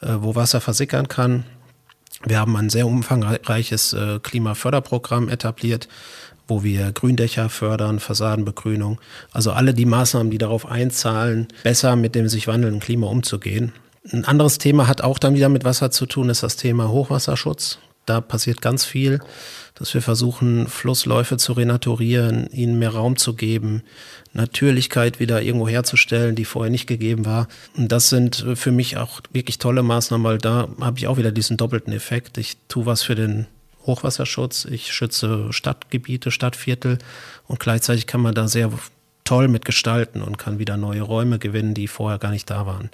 äh, 0.00 0.08
wo 0.18 0.34
Wasser 0.34 0.60
versickern 0.60 1.06
kann. 1.06 1.44
Wir 2.24 2.38
haben 2.38 2.56
ein 2.56 2.70
sehr 2.70 2.86
umfangreiches 2.86 3.92
äh, 3.92 4.18
Klimaförderprogramm 4.20 5.28
etabliert, 5.28 5.88
wo 6.48 6.62
wir 6.62 6.92
Gründächer 6.92 7.48
fördern, 7.48 7.98
Fassadenbegrünung. 8.00 9.00
Also 9.32 9.52
alle 9.52 9.74
die 9.74 9.86
Maßnahmen, 9.86 10.30
die 10.30 10.38
darauf 10.38 10.66
einzahlen, 10.66 11.48
besser 11.62 11.96
mit 11.96 12.14
dem 12.14 12.28
sich 12.28 12.46
wandelnden 12.46 12.80
Klima 12.80 13.06
umzugehen. 13.06 13.72
Ein 14.10 14.24
anderes 14.24 14.58
Thema 14.58 14.88
hat 14.88 15.02
auch 15.02 15.18
dann 15.18 15.34
wieder 15.34 15.48
mit 15.48 15.64
Wasser 15.64 15.90
zu 15.90 16.06
tun, 16.06 16.28
ist 16.28 16.42
das 16.42 16.56
Thema 16.56 16.88
Hochwasserschutz. 16.88 17.78
Da 18.04 18.20
passiert 18.20 18.60
ganz 18.60 18.84
viel, 18.84 19.20
dass 19.76 19.94
wir 19.94 20.02
versuchen, 20.02 20.66
Flussläufe 20.66 21.36
zu 21.36 21.52
renaturieren, 21.52 22.48
ihnen 22.50 22.78
mehr 22.78 22.90
Raum 22.90 23.16
zu 23.16 23.34
geben, 23.34 23.82
Natürlichkeit 24.32 25.20
wieder 25.20 25.40
irgendwo 25.40 25.68
herzustellen, 25.68 26.34
die 26.34 26.44
vorher 26.44 26.70
nicht 26.70 26.88
gegeben 26.88 27.24
war. 27.26 27.46
Und 27.76 27.92
das 27.92 28.08
sind 28.08 28.44
für 28.54 28.72
mich 28.72 28.96
auch 28.96 29.20
wirklich 29.32 29.58
tolle 29.58 29.84
Maßnahmen, 29.84 30.24
weil 30.24 30.38
da 30.38 30.68
habe 30.80 30.98
ich 30.98 31.06
auch 31.06 31.16
wieder 31.16 31.30
diesen 31.30 31.56
doppelten 31.56 31.92
Effekt. 31.92 32.38
Ich 32.38 32.56
tue 32.66 32.86
was 32.86 33.02
für 33.02 33.14
den 33.14 33.46
Hochwasserschutz, 33.86 34.64
ich 34.64 34.92
schütze 34.92 35.52
Stadtgebiete, 35.52 36.30
Stadtviertel 36.30 36.98
und 37.46 37.60
gleichzeitig 37.60 38.06
kann 38.06 38.20
man 38.20 38.34
da 38.34 38.48
sehr 38.48 38.70
toll 39.24 39.48
mit 39.48 39.64
gestalten 39.64 40.22
und 40.22 40.38
kann 40.38 40.58
wieder 40.58 40.76
neue 40.76 41.02
Räume 41.02 41.38
gewinnen, 41.38 41.74
die 41.74 41.88
vorher 41.88 42.18
gar 42.18 42.30
nicht 42.30 42.50
da 42.50 42.66
waren. 42.66 42.90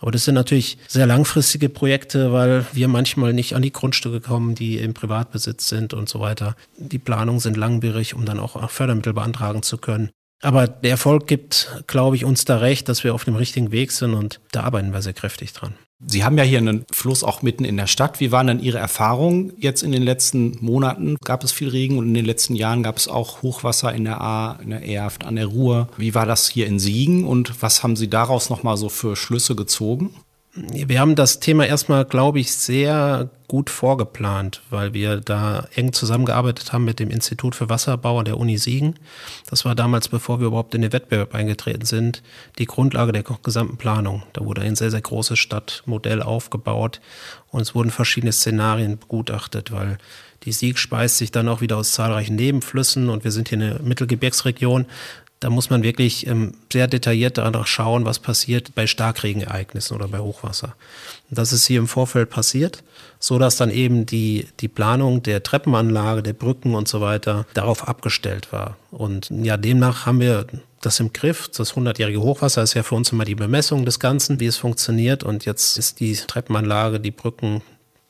Aber 0.00 0.10
das 0.10 0.24
sind 0.24 0.34
natürlich 0.34 0.78
sehr 0.88 1.06
langfristige 1.06 1.68
Projekte, 1.68 2.32
weil 2.32 2.64
wir 2.72 2.88
manchmal 2.88 3.34
nicht 3.34 3.54
an 3.54 3.62
die 3.62 3.72
Grundstücke 3.72 4.20
kommen, 4.20 4.54
die 4.54 4.78
im 4.78 4.94
Privatbesitz 4.94 5.68
sind 5.68 5.92
und 5.92 6.08
so 6.08 6.20
weiter. 6.20 6.56
Die 6.78 6.98
Planungen 6.98 7.40
sind 7.40 7.56
langwierig, 7.56 8.14
um 8.14 8.24
dann 8.24 8.40
auch 8.40 8.70
Fördermittel 8.70 9.12
beantragen 9.12 9.62
zu 9.62 9.76
können. 9.76 10.10
Aber 10.42 10.66
der 10.66 10.92
Erfolg 10.92 11.26
gibt, 11.26 11.82
glaube 11.86 12.16
ich, 12.16 12.24
uns 12.24 12.46
da 12.46 12.56
recht, 12.56 12.88
dass 12.88 13.04
wir 13.04 13.14
auf 13.14 13.24
dem 13.24 13.36
richtigen 13.36 13.72
Weg 13.72 13.92
sind 13.92 14.14
und 14.14 14.40
da 14.52 14.62
arbeiten 14.62 14.92
wir 14.92 15.02
sehr 15.02 15.12
kräftig 15.12 15.52
dran. 15.52 15.74
Sie 16.06 16.24
haben 16.24 16.38
ja 16.38 16.44
hier 16.44 16.58
einen 16.58 16.86
Fluss 16.90 17.22
auch 17.22 17.42
mitten 17.42 17.64
in 17.64 17.76
der 17.76 17.86
Stadt. 17.86 18.20
Wie 18.20 18.32
waren 18.32 18.46
denn 18.46 18.60
Ihre 18.60 18.78
Erfahrungen 18.78 19.52
jetzt 19.58 19.82
in 19.82 19.92
den 19.92 20.02
letzten 20.02 20.56
Monaten? 20.60 21.16
Gab 21.24 21.44
es 21.44 21.52
viel 21.52 21.68
Regen 21.68 21.98
und 21.98 22.08
in 22.08 22.14
den 22.14 22.24
letzten 22.24 22.56
Jahren 22.56 22.82
gab 22.82 22.96
es 22.96 23.06
auch 23.06 23.42
Hochwasser 23.42 23.92
in 23.94 24.04
der 24.04 24.20
A, 24.20 24.58
in 24.62 24.70
der 24.70 24.82
Erft, 24.82 25.24
an 25.24 25.36
der 25.36 25.46
Ruhr. 25.46 25.88
Wie 25.98 26.14
war 26.14 26.24
das 26.24 26.48
hier 26.48 26.66
in 26.66 26.78
Siegen 26.78 27.24
und 27.24 27.62
was 27.62 27.82
haben 27.82 27.96
Sie 27.96 28.08
daraus 28.08 28.48
nochmal 28.48 28.78
so 28.78 28.88
für 28.88 29.14
Schlüsse 29.14 29.54
gezogen? 29.54 30.14
Wir 30.52 30.98
haben 30.98 31.14
das 31.14 31.38
Thema 31.38 31.64
erstmal, 31.64 32.04
glaube 32.04 32.40
ich, 32.40 32.52
sehr 32.52 33.30
gut 33.46 33.70
vorgeplant, 33.70 34.62
weil 34.68 34.94
wir 34.94 35.20
da 35.20 35.68
eng 35.76 35.92
zusammengearbeitet 35.92 36.72
haben 36.72 36.84
mit 36.84 36.98
dem 36.98 37.10
Institut 37.10 37.54
für 37.54 37.68
Wasserbau 37.68 38.24
der 38.24 38.36
Uni 38.36 38.58
Siegen. 38.58 38.96
Das 39.48 39.64
war 39.64 39.76
damals, 39.76 40.08
bevor 40.08 40.40
wir 40.40 40.48
überhaupt 40.48 40.74
in 40.74 40.82
den 40.82 40.92
Wettbewerb 40.92 41.36
eingetreten 41.36 41.84
sind, 41.86 42.24
die 42.58 42.66
Grundlage 42.66 43.12
der 43.12 43.22
gesamten 43.22 43.76
Planung. 43.76 44.24
Da 44.32 44.44
wurde 44.44 44.62
ein 44.62 44.74
sehr, 44.74 44.90
sehr 44.90 45.00
großes 45.00 45.38
Stadtmodell 45.38 46.20
aufgebaut 46.20 47.00
und 47.50 47.60
es 47.60 47.76
wurden 47.76 47.90
verschiedene 47.90 48.32
Szenarien 48.32 48.98
begutachtet, 48.98 49.70
weil 49.70 49.98
Die 50.44 50.52
Sieg 50.52 50.78
speist 50.78 51.18
sich 51.18 51.30
dann 51.30 51.48
auch 51.48 51.60
wieder 51.60 51.76
aus 51.76 51.92
zahlreichen 51.92 52.36
Nebenflüssen 52.36 53.10
und 53.10 53.24
wir 53.24 53.30
sind 53.30 53.50
hier 53.50 53.58
eine 53.58 53.80
Mittelgebirgsregion. 53.82 54.86
Da 55.40 55.48
muss 55.48 55.70
man 55.70 55.82
wirklich 55.82 56.26
ähm, 56.26 56.52
sehr 56.70 56.86
detailliert 56.86 57.38
danach 57.38 57.66
schauen, 57.66 58.04
was 58.04 58.18
passiert 58.18 58.74
bei 58.74 58.86
Starkregenereignissen 58.86 59.96
oder 59.96 60.06
bei 60.06 60.18
Hochwasser. 60.18 60.74
Und 61.30 61.38
das 61.38 61.54
ist 61.54 61.66
hier 61.66 61.78
im 61.78 61.88
Vorfeld 61.88 62.28
passiert, 62.28 62.84
so 63.18 63.38
dass 63.38 63.56
dann 63.56 63.70
eben 63.70 64.04
die, 64.04 64.48
die 64.60 64.68
Planung 64.68 65.22
der 65.22 65.42
Treppenanlage, 65.42 66.22
der 66.22 66.34
Brücken 66.34 66.74
und 66.74 66.88
so 66.88 67.00
weiter 67.00 67.46
darauf 67.54 67.88
abgestellt 67.88 68.52
war. 68.52 68.76
Und 68.90 69.30
ja, 69.30 69.56
demnach 69.56 70.04
haben 70.04 70.20
wir 70.20 70.46
das 70.82 71.00
im 71.00 71.12
Griff. 71.14 71.48
Das 71.48 71.72
100-jährige 71.72 72.20
Hochwasser 72.20 72.62
ist 72.62 72.74
ja 72.74 72.82
für 72.82 72.94
uns 72.94 73.10
immer 73.10 73.24
die 73.24 73.34
Bemessung 73.34 73.86
des 73.86 73.98
Ganzen, 73.98 74.40
wie 74.40 74.46
es 74.46 74.58
funktioniert. 74.58 75.24
Und 75.24 75.46
jetzt 75.46 75.78
ist 75.78 76.00
die 76.00 76.14
Treppenanlage, 76.14 77.00
die 77.00 77.10
Brücken 77.10 77.62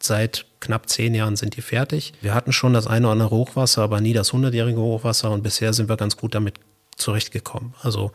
seit 0.03 0.47
knapp 0.61 0.89
zehn 0.89 1.15
Jahren 1.15 1.37
sind 1.37 1.57
die 1.57 1.63
fertig. 1.63 2.13
Wir 2.23 2.35
hatten 2.35 2.53
schon 2.53 2.73
das 2.73 2.87
eine 2.87 3.07
oder 3.07 3.13
andere 3.13 3.31
Hochwasser, 3.31 3.83
aber 3.83 4.01
nie 4.01 4.15
das 4.15 4.33
100-jährige 4.33 4.81
Hochwasser. 4.81 5.31
Und 5.31 5.43
bisher 5.43 5.73
sind 5.73 5.89
wir 5.89 5.97
ganz 5.97 6.17
gut 6.17 6.35
damit 6.35 6.55
zurechtgekommen. 7.01 7.75
Also 7.83 8.13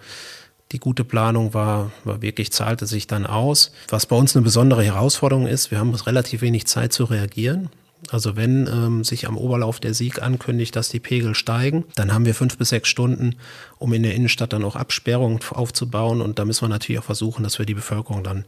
die 0.71 0.79
gute 0.79 1.03
Planung 1.03 1.53
war, 1.53 1.91
war 2.03 2.21
wirklich, 2.21 2.51
zahlte 2.51 2.87
sich 2.87 3.07
dann 3.07 3.25
aus. 3.25 3.71
Was 3.89 4.05
bei 4.05 4.15
uns 4.15 4.35
eine 4.35 4.43
besondere 4.43 4.83
Herausforderung 4.83 5.47
ist, 5.47 5.71
wir 5.71 5.79
haben 5.79 5.93
relativ 5.93 6.41
wenig 6.41 6.65
Zeit 6.65 6.91
zu 6.91 7.05
reagieren. 7.05 7.69
Also 8.11 8.35
wenn 8.35 8.67
ähm, 8.67 9.03
sich 9.03 9.27
am 9.27 9.37
Oberlauf 9.37 9.79
der 9.79 9.93
Sieg 9.93 10.21
ankündigt, 10.21 10.75
dass 10.75 10.89
die 10.89 10.99
Pegel 10.99 11.33
steigen, 11.33 11.85
dann 11.95 12.13
haben 12.13 12.25
wir 12.25 12.35
fünf 12.35 12.57
bis 12.57 12.69
sechs 12.69 12.89
Stunden, 12.89 13.35
um 13.77 13.93
in 13.93 14.03
der 14.03 14.15
Innenstadt 14.15 14.53
dann 14.53 14.63
auch 14.63 14.75
Absperrungen 14.75 15.39
aufzubauen. 15.49 16.21
Und 16.21 16.37
da 16.37 16.45
müssen 16.45 16.63
wir 16.63 16.69
natürlich 16.69 16.99
auch 16.99 17.05
versuchen, 17.05 17.43
dass 17.43 17.57
wir 17.57 17.65
die 17.65 17.73
Bevölkerung 17.73 18.23
dann 18.23 18.45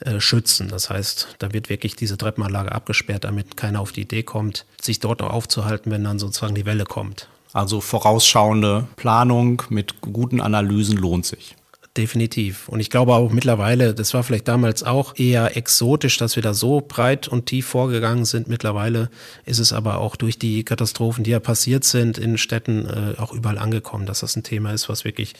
äh, 0.00 0.20
schützen. 0.20 0.68
Das 0.68 0.90
heißt, 0.90 1.36
da 1.38 1.52
wird 1.52 1.68
wirklich 1.68 1.96
diese 1.96 2.18
Treppenanlage 2.18 2.72
abgesperrt, 2.72 3.24
damit 3.24 3.56
keiner 3.56 3.80
auf 3.80 3.92
die 3.92 4.02
Idee 4.02 4.22
kommt, 4.22 4.66
sich 4.80 5.00
dort 5.00 5.20
noch 5.20 5.30
aufzuhalten, 5.30 5.90
wenn 5.90 6.04
dann 6.04 6.18
sozusagen 6.18 6.54
die 6.54 6.66
Welle 6.66 6.84
kommt. 6.84 7.28
Also 7.54 7.80
vorausschauende 7.80 8.88
Planung 8.96 9.62
mit 9.70 10.00
guten 10.00 10.40
Analysen 10.40 10.96
lohnt 10.98 11.24
sich. 11.24 11.54
Definitiv. 11.96 12.68
Und 12.68 12.80
ich 12.80 12.90
glaube 12.90 13.14
auch 13.14 13.30
mittlerweile, 13.30 13.94
das 13.94 14.12
war 14.12 14.24
vielleicht 14.24 14.48
damals 14.48 14.82
auch 14.82 15.14
eher 15.16 15.56
exotisch, 15.56 16.16
dass 16.16 16.34
wir 16.34 16.42
da 16.42 16.52
so 16.52 16.82
breit 16.86 17.28
und 17.28 17.46
tief 17.46 17.66
vorgegangen 17.68 18.24
sind. 18.24 18.48
Mittlerweile 18.48 19.08
ist 19.44 19.60
es 19.60 19.72
aber 19.72 19.98
auch 19.98 20.16
durch 20.16 20.36
die 20.36 20.64
Katastrophen, 20.64 21.22
die 21.22 21.30
ja 21.30 21.38
passiert 21.38 21.84
sind 21.84 22.18
in 22.18 22.36
Städten, 22.36 22.86
äh, 22.86 23.20
auch 23.20 23.32
überall 23.32 23.58
angekommen, 23.58 24.06
dass 24.06 24.20
das 24.20 24.34
ein 24.34 24.42
Thema 24.42 24.72
ist, 24.72 24.88
was 24.88 25.04
wirklich 25.04 25.34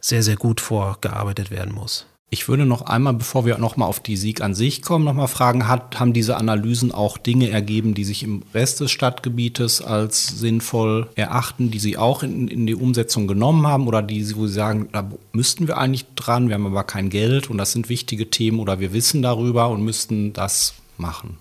sehr, 0.00 0.22
sehr 0.22 0.36
gut 0.36 0.62
vorgearbeitet 0.62 1.50
werden 1.50 1.74
muss. 1.74 2.06
Ich 2.32 2.46
würde 2.46 2.64
noch 2.64 2.82
einmal, 2.82 3.14
bevor 3.14 3.44
wir 3.44 3.58
nochmal 3.58 3.88
auf 3.88 3.98
die 3.98 4.16
Sieg 4.16 4.40
an 4.40 4.54
sich 4.54 4.82
kommen, 4.82 5.04
nochmal 5.04 5.26
fragen, 5.26 5.66
hat, 5.66 5.98
haben 5.98 6.12
diese 6.12 6.36
Analysen 6.36 6.92
auch 6.92 7.18
Dinge 7.18 7.50
ergeben, 7.50 7.92
die 7.92 8.04
sich 8.04 8.22
im 8.22 8.44
Rest 8.54 8.78
des 8.78 8.92
Stadtgebietes 8.92 9.82
als 9.82 10.28
sinnvoll 10.38 11.08
erachten, 11.16 11.72
die 11.72 11.80
Sie 11.80 11.98
auch 11.98 12.22
in, 12.22 12.46
in 12.46 12.68
die 12.68 12.76
Umsetzung 12.76 13.26
genommen 13.26 13.66
haben 13.66 13.88
oder 13.88 14.00
die, 14.00 14.36
wo 14.36 14.46
Sie 14.46 14.52
sagen, 14.52 14.88
da 14.92 15.10
müssten 15.32 15.66
wir 15.66 15.76
eigentlich 15.76 16.06
dran, 16.14 16.46
wir 16.46 16.54
haben 16.54 16.66
aber 16.66 16.84
kein 16.84 17.10
Geld 17.10 17.50
und 17.50 17.58
das 17.58 17.72
sind 17.72 17.88
wichtige 17.88 18.30
Themen 18.30 18.60
oder 18.60 18.78
wir 18.78 18.92
wissen 18.92 19.22
darüber 19.22 19.68
und 19.68 19.82
müssten 19.82 20.32
das 20.32 20.74
machen? 20.98 21.36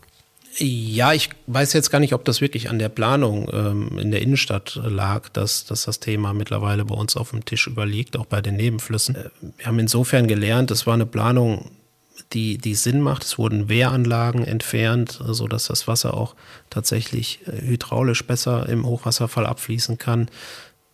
Ja, 0.58 1.13
ich 1.13 1.29
weiß 1.48 1.74
jetzt 1.74 1.89
gar 1.89 2.00
nicht, 2.00 2.13
ob 2.13 2.25
das 2.25 2.41
wirklich 2.41 2.70
an 2.70 2.79
der 2.79 2.89
Planung 2.89 3.50
ähm, 3.53 3.98
in 4.00 4.12
der 4.12 4.22
Innenstadt 4.22 4.79
lag, 4.84 5.29
dass, 5.29 5.65
dass 5.65 5.86
das 5.86 6.00
Thema 6.00 6.34
mittlerweile 6.34 6.86
bei 6.86 6.96
uns 6.96 7.15
auf 7.15 7.29
dem 7.29 7.46
Tisch 7.46 7.68
überliegt, 7.68 8.18
auch 8.18 8.25
bei 8.25 8.41
den 8.41 8.56
Nebenflüssen. 8.56 9.15
Äh, 9.15 9.29
wir 9.58 9.68
haben 9.68 9.79
insofern 9.79 10.27
gelernt, 10.27 10.72
es 10.72 10.88
war 10.88 10.96
eine 10.96 11.06
Planung, 11.06 11.72
die, 12.34 12.58
die 12.58 12.75
Sinn 12.75 13.01
macht. 13.01 13.24
Es 13.24 13.38
wurden 13.38 13.70
Wehranlagen 13.70 14.44
entfernt, 14.44 15.20
sodass 15.24 15.68
das 15.68 15.88
Wasser 15.88 16.13
auch 16.13 16.36
tatsächlich 16.70 17.39
äh, 17.48 17.62
hydraulisch 17.62 18.25
besser 18.25 18.68
im 18.70 18.86
Hochwasserfall 18.86 19.46
abfließen 19.46 19.98
kann. 19.98 20.29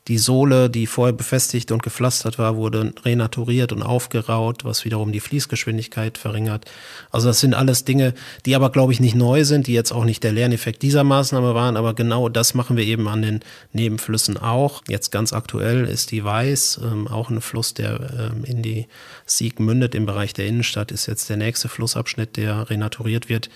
Die 0.07 0.19
Sohle, 0.19 0.69
die 0.69 0.85
vorher 0.85 1.13
befestigt 1.13 1.71
und 1.71 1.81
gepflastert 1.81 2.37
war, 2.37 2.55
wurde 2.57 2.93
renaturiert 3.03 3.71
und 3.71 3.81
aufgeraut, 3.81 4.63
was 4.63 4.85
wiederum 4.85 5.11
die 5.11 5.19
Fließgeschwindigkeit 5.19 6.19
verringert. 6.19 6.65
Also 7.09 7.29
das 7.29 7.39
sind 7.39 7.55
alles 7.55 7.85
Dinge, 7.85 8.13
die 8.45 8.55
aber, 8.55 8.69
glaube 8.69 8.93
ich, 8.93 8.99
nicht 8.99 9.15
neu 9.15 9.43
sind, 9.45 9.65
die 9.65 9.73
jetzt 9.73 9.91
auch 9.91 10.05
nicht 10.05 10.23
der 10.23 10.31
Lerneffekt 10.31 10.83
dieser 10.83 11.03
Maßnahme 11.03 11.55
waren, 11.55 11.75
aber 11.75 11.95
genau 11.95 12.29
das 12.29 12.53
machen 12.53 12.77
wir 12.77 12.83
eben 12.83 13.07
an 13.07 13.23
den 13.23 13.39
Nebenflüssen 13.73 14.37
auch. 14.37 14.83
Jetzt 14.87 15.11
ganz 15.11 15.33
aktuell 15.33 15.85
ist 15.85 16.11
die 16.11 16.23
Weiß, 16.23 16.81
ähm, 16.83 17.07
auch 17.07 17.31
ein 17.31 17.41
Fluss, 17.41 17.73
der 17.73 18.31
ähm, 18.31 18.43
in 18.43 18.61
die 18.61 18.85
Sieg 19.25 19.59
mündet 19.59 19.95
im 19.95 20.05
Bereich 20.05 20.33
der 20.33 20.45
Innenstadt, 20.45 20.91
ist 20.91 21.07
jetzt 21.07 21.31
der 21.31 21.37
nächste 21.37 21.67
Flussabschnitt, 21.67 22.37
der 22.37 22.69
renaturiert 22.69 23.27
wird. 23.27 23.49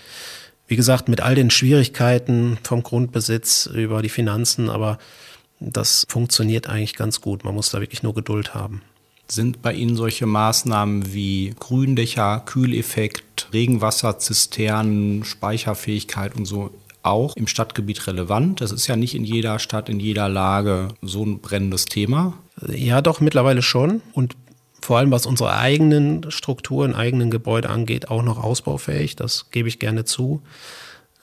Wie 0.66 0.76
gesagt, 0.76 1.08
mit 1.08 1.20
all 1.20 1.36
den 1.36 1.50
Schwierigkeiten 1.50 2.58
vom 2.64 2.82
Grundbesitz 2.82 3.66
über 3.66 4.02
die 4.02 4.08
Finanzen, 4.08 4.68
aber 4.68 4.98
das 5.60 6.04
funktioniert 6.08 6.68
eigentlich 6.68 6.96
ganz 6.96 7.20
gut. 7.20 7.44
Man 7.44 7.54
muss 7.54 7.70
da 7.70 7.80
wirklich 7.80 8.02
nur 8.02 8.14
Geduld 8.14 8.54
haben. 8.54 8.82
Sind 9.28 9.62
bei 9.62 9.72
Ihnen 9.72 9.94
solche 9.94 10.26
Maßnahmen 10.26 11.12
wie 11.12 11.54
Gründächer, 11.58 12.42
Kühleffekt, 12.46 13.48
Regenwasserzisternen, 13.52 15.24
Speicherfähigkeit 15.24 16.34
und 16.34 16.46
so 16.46 16.70
auch 17.02 17.36
im 17.36 17.46
Stadtgebiet 17.46 18.06
relevant? 18.06 18.60
Das 18.60 18.72
ist 18.72 18.86
ja 18.86 18.96
nicht 18.96 19.14
in 19.14 19.24
jeder 19.24 19.58
Stadt, 19.58 19.88
in 19.88 20.00
jeder 20.00 20.28
Lage 20.28 20.88
so 21.00 21.24
ein 21.24 21.40
brennendes 21.40 21.84
Thema. 21.84 22.34
Ja, 22.66 23.00
doch, 23.02 23.20
mittlerweile 23.20 23.62
schon. 23.62 24.02
Und 24.12 24.36
vor 24.82 24.98
allem 24.98 25.10
was 25.10 25.26
unsere 25.26 25.56
eigenen 25.56 26.30
Strukturen, 26.30 26.94
eigenen 26.94 27.30
Gebäude 27.30 27.70
angeht, 27.70 28.10
auch 28.10 28.22
noch 28.22 28.42
ausbaufähig. 28.42 29.14
Das 29.14 29.50
gebe 29.50 29.68
ich 29.68 29.78
gerne 29.78 30.04
zu. 30.04 30.42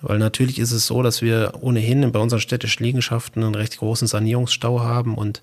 Weil 0.01 0.19
natürlich 0.19 0.59
ist 0.59 0.71
es 0.71 0.87
so, 0.87 1.01
dass 1.01 1.21
wir 1.21 1.53
ohnehin 1.61 2.11
bei 2.11 2.19
unseren 2.19 2.39
städtischen 2.39 2.83
Liegenschaften 2.83 3.43
einen 3.43 3.55
recht 3.55 3.77
großen 3.77 4.07
Sanierungsstau 4.07 4.81
haben 4.81 5.15
und 5.15 5.41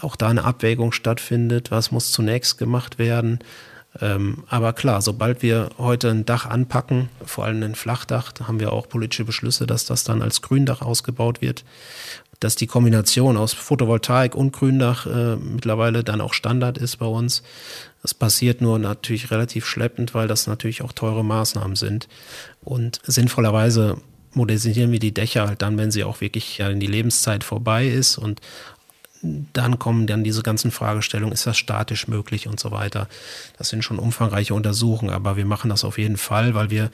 auch 0.00 0.16
da 0.16 0.28
eine 0.28 0.44
Abwägung 0.44 0.92
stattfindet, 0.92 1.70
was 1.70 1.90
muss 1.90 2.10
zunächst 2.10 2.58
gemacht 2.58 2.98
werden. 2.98 3.40
Ähm, 4.00 4.44
aber 4.48 4.72
klar, 4.72 5.02
sobald 5.02 5.42
wir 5.42 5.70
heute 5.78 6.10
ein 6.10 6.24
Dach 6.26 6.46
anpacken, 6.46 7.10
vor 7.24 7.44
allem 7.44 7.62
ein 7.62 7.74
Flachdach, 7.76 8.32
da 8.32 8.48
haben 8.48 8.58
wir 8.58 8.72
auch 8.72 8.88
politische 8.88 9.24
Beschlüsse, 9.24 9.66
dass 9.66 9.86
das 9.86 10.02
dann 10.02 10.20
als 10.20 10.42
Gründach 10.42 10.82
ausgebaut 10.82 11.40
wird 11.40 11.64
dass 12.40 12.56
die 12.56 12.66
Kombination 12.66 13.36
aus 13.36 13.52
Photovoltaik 13.52 14.34
und 14.34 14.52
Gründach 14.52 15.06
äh, 15.06 15.36
mittlerweile 15.36 16.04
dann 16.04 16.20
auch 16.20 16.34
Standard 16.34 16.78
ist 16.78 16.96
bei 16.96 17.06
uns. 17.06 17.42
Das 18.02 18.14
passiert 18.14 18.60
nur 18.60 18.78
natürlich 18.78 19.30
relativ 19.30 19.66
schleppend, 19.66 20.14
weil 20.14 20.28
das 20.28 20.46
natürlich 20.46 20.82
auch 20.82 20.92
teure 20.92 21.24
Maßnahmen 21.24 21.76
sind. 21.76 22.08
Und 22.62 23.00
sinnvollerweise 23.04 23.96
modernisieren 24.34 24.92
wir 24.92 24.98
die 24.98 25.14
Dächer 25.14 25.46
halt 25.46 25.62
dann, 25.62 25.78
wenn 25.78 25.90
sie 25.90 26.04
auch 26.04 26.20
wirklich 26.20 26.60
in 26.60 26.80
die 26.80 26.86
Lebenszeit 26.86 27.44
vorbei 27.44 27.86
ist 27.86 28.18
und 28.18 28.40
dann 29.52 29.78
kommen 29.78 30.06
dann 30.06 30.22
diese 30.22 30.42
ganzen 30.42 30.70
Fragestellungen, 30.70 31.32
ist 31.32 31.46
das 31.46 31.56
statisch 31.56 32.08
möglich 32.08 32.46
und 32.46 32.60
so 32.60 32.70
weiter. 32.70 33.08
Das 33.56 33.70
sind 33.70 33.82
schon 33.82 33.98
umfangreiche 33.98 34.54
Untersuchungen, 34.54 35.14
aber 35.14 35.36
wir 35.36 35.46
machen 35.46 35.70
das 35.70 35.84
auf 35.84 35.96
jeden 35.96 36.18
Fall, 36.18 36.54
weil 36.54 36.70
wir 36.70 36.90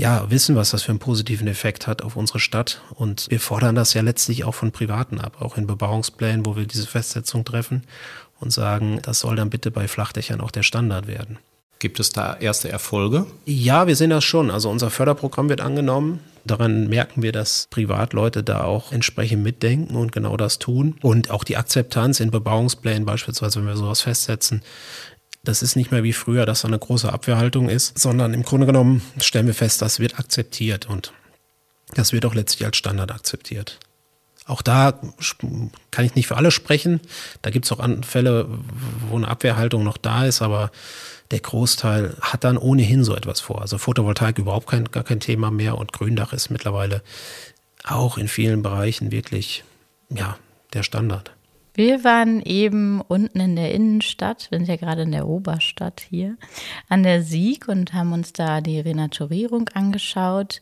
ja, 0.00 0.30
wissen, 0.30 0.56
was 0.56 0.70
das 0.70 0.82
für 0.82 0.92
einen 0.92 0.98
positiven 0.98 1.46
Effekt 1.46 1.86
hat 1.86 2.00
auf 2.00 2.16
unsere 2.16 2.40
Stadt. 2.40 2.80
Und 2.94 3.26
wir 3.28 3.38
fordern 3.38 3.74
das 3.74 3.92
ja 3.92 4.00
letztlich 4.00 4.44
auch 4.44 4.54
von 4.54 4.72
Privaten 4.72 5.20
ab, 5.20 5.36
auch 5.40 5.58
in 5.58 5.66
Bebauungsplänen, 5.66 6.46
wo 6.46 6.56
wir 6.56 6.66
diese 6.66 6.86
Festsetzung 6.86 7.44
treffen 7.44 7.82
und 8.40 8.50
sagen, 8.50 9.00
das 9.02 9.20
soll 9.20 9.36
dann 9.36 9.50
bitte 9.50 9.70
bei 9.70 9.88
Flachdächern 9.88 10.40
auch 10.40 10.50
der 10.50 10.62
Standard 10.62 11.06
werden. 11.06 11.38
Gibt 11.80 12.00
es 12.00 12.10
da 12.10 12.34
erste 12.34 12.70
Erfolge? 12.70 13.26
Ja, 13.44 13.86
wir 13.86 13.96
sehen 13.96 14.10
das 14.10 14.24
schon. 14.24 14.50
Also 14.50 14.70
unser 14.70 14.90
Förderprogramm 14.90 15.48
wird 15.50 15.60
angenommen. 15.60 16.20
Daran 16.44 16.88
merken 16.88 17.22
wir, 17.22 17.32
dass 17.32 17.68
Privatleute 17.70 18.42
da 18.42 18.64
auch 18.64 18.92
entsprechend 18.92 19.42
mitdenken 19.42 19.96
und 19.96 20.12
genau 20.12 20.36
das 20.38 20.58
tun. 20.58 20.96
Und 21.02 21.30
auch 21.30 21.44
die 21.44 21.58
Akzeptanz 21.58 22.20
in 22.20 22.30
Bebauungsplänen 22.30 23.04
beispielsweise, 23.04 23.60
wenn 23.60 23.66
wir 23.66 23.76
sowas 23.76 24.00
festsetzen, 24.00 24.62
das 25.42 25.62
ist 25.62 25.76
nicht 25.76 25.90
mehr 25.90 26.02
wie 26.02 26.12
früher, 26.12 26.46
dass 26.46 26.62
da 26.62 26.68
eine 26.68 26.78
große 26.78 27.12
Abwehrhaltung 27.12 27.68
ist, 27.68 27.98
sondern 27.98 28.34
im 28.34 28.42
Grunde 28.42 28.66
genommen 28.66 29.02
stellen 29.20 29.46
wir 29.46 29.54
fest, 29.54 29.80
das 29.80 29.98
wird 29.98 30.18
akzeptiert 30.18 30.86
und 30.86 31.12
das 31.94 32.12
wird 32.12 32.24
auch 32.26 32.34
letztlich 32.34 32.66
als 32.66 32.76
Standard 32.76 33.10
akzeptiert. 33.10 33.78
Auch 34.46 34.62
da 34.62 34.98
kann 35.90 36.04
ich 36.04 36.14
nicht 36.16 36.26
für 36.26 36.36
alle 36.36 36.50
sprechen. 36.50 37.00
Da 37.40 37.50
gibt 37.50 37.66
es 37.66 37.72
auch 37.72 37.86
Fälle, 38.02 38.48
wo 39.08 39.16
eine 39.16 39.28
Abwehrhaltung 39.28 39.84
noch 39.84 39.96
da 39.96 40.24
ist, 40.26 40.42
aber 40.42 40.72
der 41.30 41.40
Großteil 41.40 42.16
hat 42.20 42.42
dann 42.42 42.58
ohnehin 42.58 43.04
so 43.04 43.14
etwas 43.14 43.40
vor. 43.40 43.62
Also 43.62 43.78
Photovoltaik 43.78 44.38
überhaupt 44.38 44.66
kein, 44.66 44.86
gar 44.86 45.04
kein 45.04 45.20
Thema 45.20 45.50
mehr 45.50 45.78
und 45.78 45.92
Gründach 45.92 46.32
ist 46.32 46.50
mittlerweile 46.50 47.02
auch 47.84 48.18
in 48.18 48.28
vielen 48.28 48.62
Bereichen 48.62 49.12
wirklich 49.12 49.62
ja, 50.08 50.36
der 50.72 50.82
Standard. 50.82 51.30
Wir 51.80 52.04
waren 52.04 52.42
eben 52.42 53.00
unten 53.00 53.40
in 53.40 53.56
der 53.56 53.72
Innenstadt, 53.72 54.48
wir 54.50 54.58
sind 54.58 54.68
ja 54.68 54.76
gerade 54.76 55.00
in 55.00 55.12
der 55.12 55.26
Oberstadt 55.26 56.02
hier, 56.10 56.36
an 56.90 57.04
der 57.04 57.22
Sieg 57.22 57.68
und 57.68 57.94
haben 57.94 58.12
uns 58.12 58.34
da 58.34 58.60
die 58.60 58.80
Renaturierung 58.80 59.70
angeschaut. 59.72 60.60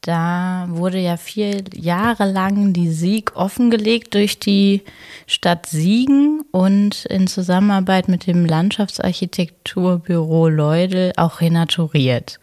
Da 0.00 0.64
wurde 0.70 1.00
ja 1.00 1.18
vier 1.18 1.64
Jahre 1.74 2.24
lang 2.24 2.72
die 2.72 2.90
Sieg 2.90 3.36
offengelegt 3.36 4.14
durch 4.14 4.38
die 4.38 4.80
Stadt 5.26 5.66
Siegen 5.66 6.40
und 6.50 7.04
in 7.10 7.26
Zusammenarbeit 7.26 8.08
mit 8.08 8.26
dem 8.26 8.46
Landschaftsarchitekturbüro 8.46 10.48
Leudel 10.48 11.12
auch 11.18 11.42
renaturiert. 11.42 12.40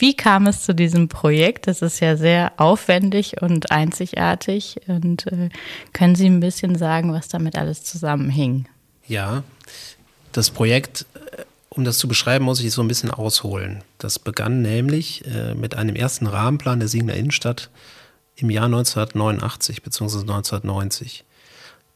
Wie 0.00 0.14
kam 0.14 0.46
es 0.46 0.64
zu 0.64 0.74
diesem 0.74 1.08
Projekt? 1.08 1.66
Das 1.66 1.82
ist 1.82 2.00
ja 2.00 2.16
sehr 2.16 2.52
aufwendig 2.56 3.40
und 3.42 3.70
einzigartig. 3.70 4.80
Und 4.86 5.26
äh, 5.26 5.50
können 5.92 6.14
Sie 6.14 6.26
ein 6.26 6.40
bisschen 6.40 6.76
sagen, 6.76 7.12
was 7.12 7.28
damit 7.28 7.56
alles 7.56 7.84
zusammenhing? 7.84 8.66
Ja, 9.06 9.42
das 10.32 10.50
Projekt 10.50 11.06
um 11.70 11.84
das 11.84 11.98
zu 11.98 12.08
beschreiben, 12.08 12.44
muss 12.44 12.60
ich 12.60 12.72
so 12.72 12.82
ein 12.82 12.88
bisschen 12.88 13.10
ausholen. 13.10 13.82
Das 13.98 14.18
begann 14.18 14.60
nämlich 14.60 15.24
äh, 15.26 15.54
mit 15.54 15.76
einem 15.76 15.94
ersten 15.94 16.26
Rahmenplan 16.26 16.80
der 16.80 16.88
Siegener 16.88 17.14
Innenstadt 17.14 17.70
im 18.36 18.50
Jahr 18.50 18.66
1989 18.66 19.82
bzw. 19.82 20.20
1990. 20.20 21.24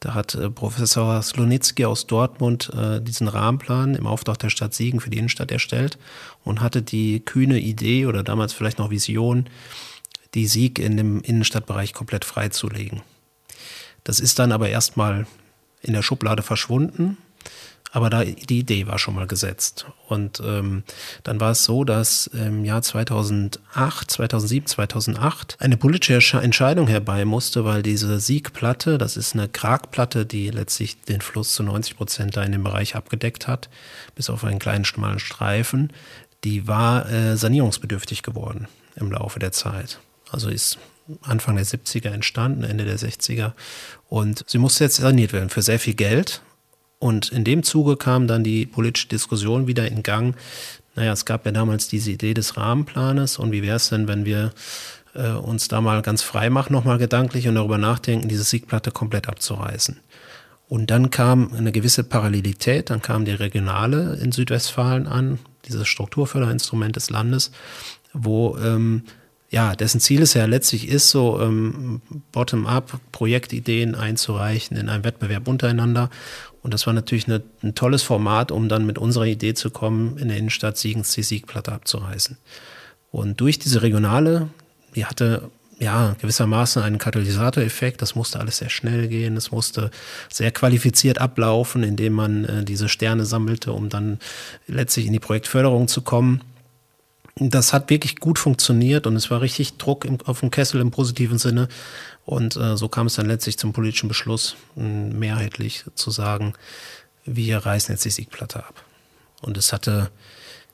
Da 0.00 0.14
hat 0.14 0.34
äh, 0.34 0.50
Professor 0.50 1.22
Slonitzki 1.22 1.84
aus 1.84 2.06
Dortmund 2.06 2.70
äh, 2.76 3.00
diesen 3.00 3.28
Rahmenplan 3.28 3.94
im 3.94 4.06
Auftrag 4.06 4.38
der 4.38 4.50
Stadt 4.50 4.74
Siegen 4.74 5.00
für 5.00 5.10
die 5.10 5.18
Innenstadt 5.18 5.50
erstellt 5.50 5.98
und 6.42 6.60
hatte 6.60 6.82
die 6.82 7.20
kühne 7.20 7.58
Idee 7.58 8.06
oder 8.06 8.22
damals 8.22 8.52
vielleicht 8.52 8.78
noch 8.78 8.90
Vision, 8.90 9.48
die 10.34 10.46
Sieg 10.46 10.78
in 10.78 10.96
dem 10.96 11.20
Innenstadtbereich 11.20 11.92
komplett 11.94 12.24
freizulegen. 12.24 13.02
Das 14.02 14.20
ist 14.20 14.38
dann 14.38 14.52
aber 14.52 14.68
erstmal 14.68 15.26
in 15.80 15.94
der 15.94 16.02
Schublade 16.02 16.42
verschwunden 16.42 17.16
aber 17.94 18.10
da, 18.10 18.24
die 18.24 18.58
Idee 18.58 18.88
war 18.88 18.98
schon 18.98 19.14
mal 19.14 19.28
gesetzt. 19.28 19.86
Und 20.08 20.42
ähm, 20.44 20.82
dann 21.22 21.38
war 21.38 21.52
es 21.52 21.62
so, 21.62 21.84
dass 21.84 22.26
im 22.26 22.64
Jahr 22.64 22.82
2008, 22.82 24.10
2007, 24.10 24.66
2008 24.66 25.56
eine 25.60 25.76
politische 25.76 26.40
Entscheidung 26.40 26.88
herbei 26.88 27.24
musste, 27.24 27.64
weil 27.64 27.84
diese 27.84 28.18
Siegplatte, 28.18 28.98
das 28.98 29.16
ist 29.16 29.34
eine 29.34 29.48
Kragplatte, 29.48 30.26
die 30.26 30.50
letztlich 30.50 31.00
den 31.02 31.20
Fluss 31.20 31.54
zu 31.54 31.62
90 31.62 31.96
Prozent 31.96 32.36
da 32.36 32.42
in 32.42 32.50
dem 32.50 32.64
Bereich 32.64 32.96
abgedeckt 32.96 33.46
hat, 33.46 33.68
bis 34.16 34.28
auf 34.28 34.42
einen 34.42 34.58
kleinen 34.58 34.84
schmalen 34.84 35.20
Streifen, 35.20 35.92
die 36.42 36.66
war 36.66 37.08
äh, 37.08 37.36
sanierungsbedürftig 37.36 38.24
geworden 38.24 38.66
im 38.96 39.12
Laufe 39.12 39.38
der 39.38 39.52
Zeit. 39.52 40.00
Also 40.32 40.48
ist 40.48 40.78
Anfang 41.22 41.54
der 41.54 41.64
70er 41.64 42.10
entstanden, 42.10 42.64
Ende 42.64 42.86
der 42.86 42.98
60er. 42.98 43.52
Und 44.08 44.42
sie 44.48 44.58
musste 44.58 44.82
jetzt 44.82 44.96
saniert 44.96 45.32
werden 45.32 45.48
für 45.48 45.62
sehr 45.62 45.78
viel 45.78 45.94
Geld. 45.94 46.42
Und 47.04 47.32
in 47.32 47.44
dem 47.44 47.62
Zuge 47.62 47.98
kam 47.98 48.26
dann 48.26 48.44
die 48.44 48.64
politische 48.64 49.08
Diskussion 49.08 49.66
wieder 49.66 49.86
in 49.86 50.02
Gang. 50.02 50.34
Naja, 50.94 51.12
es 51.12 51.26
gab 51.26 51.44
ja 51.44 51.52
damals 51.52 51.86
diese 51.86 52.10
Idee 52.10 52.32
des 52.32 52.56
Rahmenplanes 52.56 53.38
und 53.38 53.52
wie 53.52 53.62
wäre 53.62 53.76
es 53.76 53.90
denn, 53.90 54.08
wenn 54.08 54.24
wir 54.24 54.52
äh, 55.12 55.32
uns 55.32 55.68
da 55.68 55.82
mal 55.82 56.00
ganz 56.00 56.22
frei 56.22 56.48
machen, 56.48 56.72
nochmal 56.72 56.96
gedanklich 56.96 57.46
und 57.46 57.56
darüber 57.56 57.76
nachdenken, 57.76 58.28
diese 58.28 58.42
Siegplatte 58.42 58.90
komplett 58.90 59.28
abzureißen. 59.28 60.00
Und 60.66 60.90
dann 60.90 61.10
kam 61.10 61.52
eine 61.52 61.72
gewisse 61.72 62.04
Parallelität, 62.04 62.88
dann 62.88 63.02
kam 63.02 63.26
die 63.26 63.32
Regionale 63.32 64.14
in 64.22 64.32
Südwestfalen 64.32 65.06
an, 65.06 65.40
dieses 65.66 65.86
Strukturförderinstrument 65.86 66.96
des 66.96 67.10
Landes, 67.10 67.50
wo 68.14 68.56
ähm, 68.56 69.02
ja, 69.50 69.76
dessen 69.76 70.00
Ziel 70.00 70.22
es 70.22 70.32
ja 70.32 70.46
letztlich 70.46 70.88
ist, 70.88 71.10
so 71.10 71.38
ähm, 71.40 72.00
bottom-up 72.32 72.98
Projektideen 73.12 73.94
einzureichen 73.94 74.76
in 74.78 74.88
einem 74.88 75.04
Wettbewerb 75.04 75.46
untereinander. 75.46 76.08
Und 76.64 76.72
das 76.72 76.86
war 76.86 76.94
natürlich 76.94 77.26
eine, 77.26 77.42
ein 77.62 77.74
tolles 77.74 78.02
Format, 78.02 78.50
um 78.50 78.70
dann 78.70 78.86
mit 78.86 78.96
unserer 78.96 79.26
Idee 79.26 79.52
zu 79.52 79.68
kommen, 79.68 80.16
in 80.16 80.28
der 80.28 80.38
Innenstadt 80.38 80.78
Siegens 80.78 81.12
die 81.12 81.22
Siegplatte 81.22 81.70
abzureißen. 81.72 82.38
Und 83.12 83.38
durch 83.40 83.58
diese 83.58 83.82
Regionale, 83.82 84.48
die 84.96 85.04
hatte 85.04 85.50
ja 85.78 86.16
gewissermaßen 86.22 86.82
einen 86.82 86.96
Katalysatoreffekt. 86.96 88.00
Das 88.00 88.14
musste 88.14 88.40
alles 88.40 88.56
sehr 88.56 88.70
schnell 88.70 89.08
gehen. 89.08 89.36
Es 89.36 89.52
musste 89.52 89.90
sehr 90.30 90.52
qualifiziert 90.52 91.20
ablaufen, 91.20 91.82
indem 91.82 92.14
man 92.14 92.46
äh, 92.46 92.64
diese 92.64 92.88
Sterne 92.88 93.26
sammelte, 93.26 93.72
um 93.72 93.90
dann 93.90 94.18
letztlich 94.66 95.04
in 95.04 95.12
die 95.12 95.20
Projektförderung 95.20 95.86
zu 95.86 96.00
kommen. 96.00 96.40
Das 97.36 97.74
hat 97.74 97.90
wirklich 97.90 98.20
gut 98.20 98.38
funktioniert 98.38 99.06
und 99.06 99.16
es 99.16 99.30
war 99.30 99.42
richtig 99.42 99.76
Druck 99.76 100.06
im, 100.06 100.18
auf 100.24 100.40
dem 100.40 100.50
Kessel 100.50 100.80
im 100.80 100.90
positiven 100.90 101.36
Sinne. 101.36 101.68
Und 102.26 102.56
äh, 102.56 102.76
so 102.76 102.88
kam 102.88 103.06
es 103.06 103.14
dann 103.14 103.26
letztlich 103.26 103.58
zum 103.58 103.72
politischen 103.72 104.08
Beschluss, 104.08 104.56
mehrheitlich 104.76 105.84
zu 105.94 106.10
sagen, 106.10 106.54
wir 107.24 107.58
reißen 107.58 107.94
jetzt 107.94 108.04
die 108.04 108.10
Siegplatte 108.10 108.60
ab. 108.60 108.82
Und 109.42 109.58
es 109.58 109.72
hatte 109.72 110.10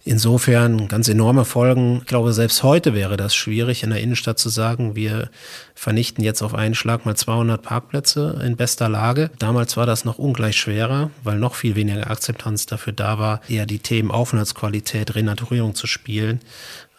insofern 0.05 0.89
ganz 0.89 1.09
enorme 1.09 1.45
Folgen. 1.45 1.99
Ich 1.99 2.07
glaube, 2.07 2.33
selbst 2.33 2.63
heute 2.63 2.95
wäre 2.95 3.17
das 3.17 3.35
schwierig, 3.35 3.83
in 3.83 3.91
der 3.91 4.01
Innenstadt 4.01 4.39
zu 4.39 4.49
sagen, 4.49 4.97
wir 4.97 5.29
vernichten 5.75 6.25
jetzt 6.25 6.43
auf 6.43 6.55
einen 6.55 6.75
Schlag 6.75 7.05
mal 7.05 7.17
200 7.17 7.63
Parkplätze 7.63 8.41
in 8.45 8.57
bester 8.57 8.89
Lage. 8.89 9.31
Damals 9.39 9.77
war 9.77 9.87
das 9.87 10.05
noch 10.05 10.19
ungleich 10.19 10.57
schwerer, 10.57 11.11
weil 11.23 11.39
noch 11.39 11.55
viel 11.55 11.75
weniger 11.75 12.11
Akzeptanz 12.11 12.67
dafür 12.67 12.93
da 12.93 13.19
war, 13.19 13.41
eher 13.49 13.67
die 13.67 13.79
Themen 13.79 14.11
Aufenthaltsqualität, 14.11 15.15
Renaturierung 15.15 15.75
zu 15.75 15.87
spielen. 15.87 16.41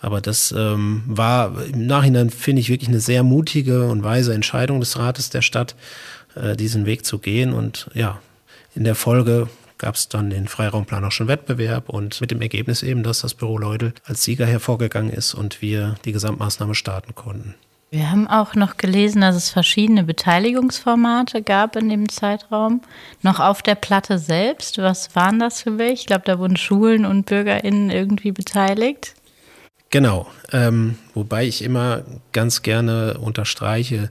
Aber 0.01 0.19
das 0.19 0.51
ähm, 0.51 1.03
war 1.05 1.63
im 1.63 1.85
Nachhinein, 1.85 2.31
finde 2.31 2.59
ich, 2.59 2.69
wirklich 2.69 2.89
eine 2.89 2.99
sehr 2.99 3.23
mutige 3.23 3.87
und 3.87 4.03
weise 4.03 4.33
Entscheidung 4.33 4.79
des 4.79 4.97
Rates 4.97 5.29
der 5.29 5.43
Stadt, 5.43 5.75
äh, 6.35 6.55
diesen 6.55 6.85
Weg 6.85 7.05
zu 7.05 7.19
gehen. 7.19 7.53
Und 7.53 7.89
ja, 7.93 8.19
in 8.75 8.83
der 8.83 8.95
Folge 8.95 9.47
gab 9.77 9.95
es 9.95 10.09
dann 10.09 10.29
den 10.29 10.47
Freiraumplanerischen 10.47 11.27
Wettbewerb 11.27 11.89
und 11.89 12.19
mit 12.19 12.31
dem 12.31 12.41
Ergebnis 12.41 12.83
eben, 12.83 13.03
dass 13.03 13.21
das 13.21 13.35
Büro 13.35 13.57
Leudel 13.57 13.93
als 14.05 14.23
Sieger 14.23 14.45
hervorgegangen 14.45 15.11
ist 15.11 15.33
und 15.33 15.61
wir 15.61 15.95
die 16.05 16.11
Gesamtmaßnahme 16.11 16.75
starten 16.75 17.15
konnten. 17.15 17.55
Wir 17.89 18.09
haben 18.09 18.27
auch 18.27 18.55
noch 18.55 18.77
gelesen, 18.77 19.19
dass 19.19 19.35
es 19.35 19.49
verschiedene 19.49 20.03
Beteiligungsformate 20.03 21.41
gab 21.41 21.75
in 21.75 21.89
dem 21.89 22.07
Zeitraum. 22.07 22.81
Noch 23.21 23.41
auf 23.41 23.61
der 23.61 23.75
Platte 23.75 24.17
selbst. 24.17 24.77
Was 24.77 25.13
waren 25.15 25.39
das 25.39 25.61
für 25.61 25.77
welche? 25.77 25.93
Ich 25.93 26.05
glaube, 26.05 26.23
da 26.25 26.39
wurden 26.39 26.55
Schulen 26.55 27.05
und 27.05 27.25
BürgerInnen 27.25 27.89
irgendwie 27.89 28.31
beteiligt. 28.31 29.13
Genau, 29.91 30.27
ähm, 30.53 30.97
wobei 31.13 31.45
ich 31.45 31.61
immer 31.61 32.03
ganz 32.31 32.61
gerne 32.61 33.17
unterstreiche, 33.19 34.09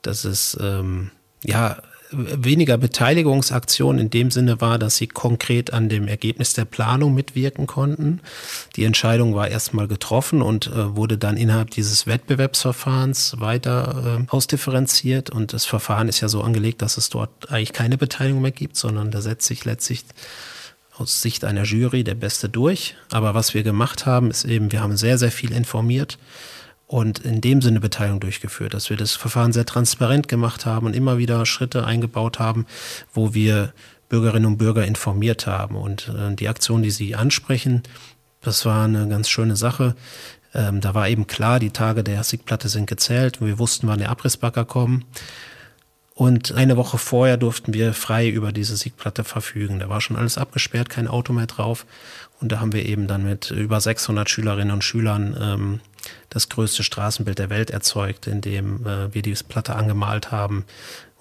dass 0.00 0.24
es 0.24 0.56
ähm, 0.60 1.10
ja 1.44 1.76
weniger 2.10 2.78
Beteiligungsaktion 2.78 3.98
in 3.98 4.10
dem 4.10 4.30
Sinne 4.30 4.60
war, 4.60 4.78
dass 4.78 4.96
sie 4.96 5.06
konkret 5.06 5.72
an 5.72 5.88
dem 5.88 6.08
Ergebnis 6.08 6.54
der 6.54 6.64
Planung 6.64 7.14
mitwirken 7.14 7.66
konnten. 7.66 8.20
Die 8.76 8.84
Entscheidung 8.84 9.34
war 9.34 9.48
erstmal 9.48 9.88
getroffen 9.88 10.42
und 10.42 10.68
äh, 10.68 10.96
wurde 10.96 11.18
dann 11.18 11.36
innerhalb 11.36 11.70
dieses 11.70 12.06
Wettbewerbsverfahrens 12.06 13.40
weiter 13.40 14.20
äh, 14.20 14.30
ausdifferenziert. 14.30 15.30
Und 15.30 15.52
das 15.52 15.64
Verfahren 15.64 16.08
ist 16.08 16.20
ja 16.20 16.28
so 16.28 16.42
angelegt, 16.42 16.82
dass 16.82 16.96
es 16.96 17.10
dort 17.10 17.50
eigentlich 17.50 17.72
keine 17.72 17.98
Beteiligung 17.98 18.42
mehr 18.42 18.52
gibt, 18.52 18.76
sondern 18.76 19.10
da 19.10 19.20
setzt 19.20 19.46
sich 19.46 19.64
letztlich 19.64 20.04
aus 20.96 21.22
Sicht 21.22 21.44
einer 21.44 21.64
Jury 21.64 22.04
der 22.04 22.14
Beste 22.14 22.48
durch. 22.48 22.94
Aber 23.10 23.34
was 23.34 23.54
wir 23.54 23.62
gemacht 23.62 24.06
haben, 24.06 24.30
ist 24.30 24.44
eben, 24.44 24.72
wir 24.72 24.80
haben 24.80 24.96
sehr, 24.96 25.18
sehr 25.18 25.32
viel 25.32 25.52
informiert 25.52 26.18
und 26.86 27.20
in 27.20 27.40
dem 27.40 27.62
Sinne 27.62 27.80
Beteiligung 27.80 28.20
durchgeführt, 28.20 28.74
dass 28.74 28.90
wir 28.90 28.96
das 28.96 29.12
Verfahren 29.12 29.52
sehr 29.52 29.66
transparent 29.66 30.28
gemacht 30.28 30.66
haben 30.66 30.86
und 30.86 30.94
immer 30.94 31.18
wieder 31.18 31.44
Schritte 31.46 31.84
eingebaut 31.84 32.38
haben, 32.38 32.66
wo 33.12 33.34
wir 33.34 33.72
Bürgerinnen 34.08 34.46
und 34.46 34.58
Bürger 34.58 34.84
informiert 34.84 35.46
haben. 35.46 35.76
Und 35.76 36.08
äh, 36.08 36.34
die 36.34 36.48
Aktion, 36.48 36.82
die 36.82 36.90
Sie 36.90 37.14
ansprechen, 37.14 37.82
das 38.42 38.64
war 38.64 38.84
eine 38.84 39.08
ganz 39.08 39.28
schöne 39.28 39.56
Sache. 39.56 39.96
Ähm, 40.54 40.80
da 40.80 40.94
war 40.94 41.08
eben 41.08 41.26
klar, 41.26 41.58
die 41.58 41.70
Tage 41.70 42.04
der 42.04 42.22
Siegplatte 42.22 42.68
sind 42.68 42.86
gezählt 42.86 43.40
wir 43.40 43.58
wussten, 43.58 43.88
wann 43.88 43.98
der 43.98 44.10
Abrissbagger 44.10 44.64
kommen. 44.64 45.04
Und 46.14 46.52
eine 46.52 46.76
Woche 46.76 46.96
vorher 46.96 47.36
durften 47.36 47.74
wir 47.74 47.92
frei 47.92 48.28
über 48.28 48.52
diese 48.52 48.76
Siegplatte 48.76 49.24
verfügen. 49.24 49.80
Da 49.80 49.88
war 49.88 50.00
schon 50.00 50.16
alles 50.16 50.38
abgesperrt, 50.38 50.88
kein 50.88 51.08
Auto 51.08 51.32
mehr 51.32 51.48
drauf. 51.48 51.86
Und 52.40 52.52
da 52.52 52.60
haben 52.60 52.72
wir 52.72 52.86
eben 52.86 53.08
dann 53.08 53.24
mit 53.24 53.50
über 53.50 53.80
600 53.80 54.30
Schülerinnen 54.30 54.70
und 54.70 54.84
Schülern 54.84 55.36
ähm, 55.40 55.80
das 56.28 56.48
größte 56.48 56.84
Straßenbild 56.84 57.38
der 57.40 57.50
Welt 57.50 57.70
erzeugt, 57.70 58.28
indem 58.28 58.86
äh, 58.86 59.12
wir 59.12 59.22
diese 59.22 59.44
Platte 59.44 59.74
angemalt 59.74 60.30
haben, 60.30 60.64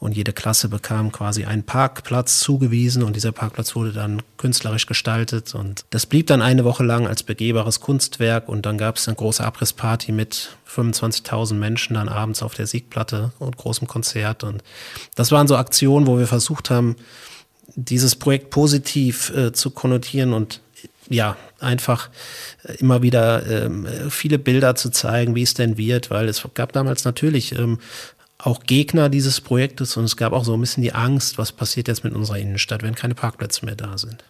und 0.04 0.18
jede 0.18 0.34
Klasse 0.34 0.68
bekam 0.68 1.14
quasi 1.14 1.46
einen 1.46 1.64
Parkplatz 1.64 2.40
zugewiesen 2.40 3.04
und 3.04 3.16
dieser 3.16 3.32
Parkplatz 3.32 3.74
wurde 3.74 3.94
dann 3.94 4.22
künstlerisch 4.36 4.86
gestaltet. 4.86 5.56
Und 5.56 5.86
das 5.92 6.06
blieb 6.06 6.28
dann 6.28 6.42
eine 6.42 6.66
Woche 6.66 6.84
lang 6.84 7.08
als 7.08 7.24
begehbares 7.24 7.80
Kunstwerk. 7.80 8.50
Und 8.50 8.66
dann 8.66 8.78
gab 8.78 8.98
es 8.98 9.08
eine 9.08 9.16
große 9.16 9.42
Abrissparty 9.42 10.12
mit 10.12 10.58
25.000 10.70 11.54
Menschen 11.54 11.94
dann 11.94 12.10
abends 12.10 12.44
auf 12.44 12.54
der 12.54 12.68
Siegplatte 12.68 13.32
und 13.40 13.56
großem 13.56 13.88
Konzert. 13.88 14.44
Und 14.44 14.62
das 15.16 15.32
waren 15.32 15.48
so 15.48 15.56
Aktionen, 15.56 16.06
wo 16.06 16.18
wir 16.18 16.28
versucht 16.28 16.70
haben, 16.70 16.98
dieses 17.76 18.18
Projekt 18.18 18.50
positiv 18.50 19.30
äh, 19.34 19.54
zu 19.54 19.72
konnotieren 19.72 20.34
und 20.34 20.60
ja, 21.10 21.38
einfach 21.60 22.10
immer 22.80 23.02
wieder 23.02 23.46
ähm, 23.50 23.88
viele 24.10 24.40
Bilder 24.40 24.76
zu 24.76 24.90
zeigen, 24.90 25.36
wie 25.36 25.44
es 25.44 25.54
denn 25.54 25.78
wird, 25.78 26.10
weil 26.10 26.28
es 26.28 26.46
gab 26.54 26.72
damals 26.74 27.06
natürlich 27.06 27.58
ähm, 27.58 27.80
auch 28.44 28.64
Gegner 28.64 29.10
dieses 29.10 29.42
Projektes 29.42 29.96
und 29.98 30.04
es 30.04 30.18
gab 30.18 30.34
auch 30.34 30.44
so 30.44 30.54
ein 30.54 30.60
bisschen 30.60 30.84
die 30.84 30.94
Angst, 30.94 31.38
was 31.38 31.52
passiert 31.52 31.88
jetzt 31.88 32.04
mit 32.04 32.14
unserer 32.14 32.38
Innenstadt, 32.38 32.84
wenn 32.84 32.96
keine 32.96 33.16
Parkplätze 33.16 33.66
mehr 33.66 33.76
da 33.76 33.98
sind. 33.98 34.24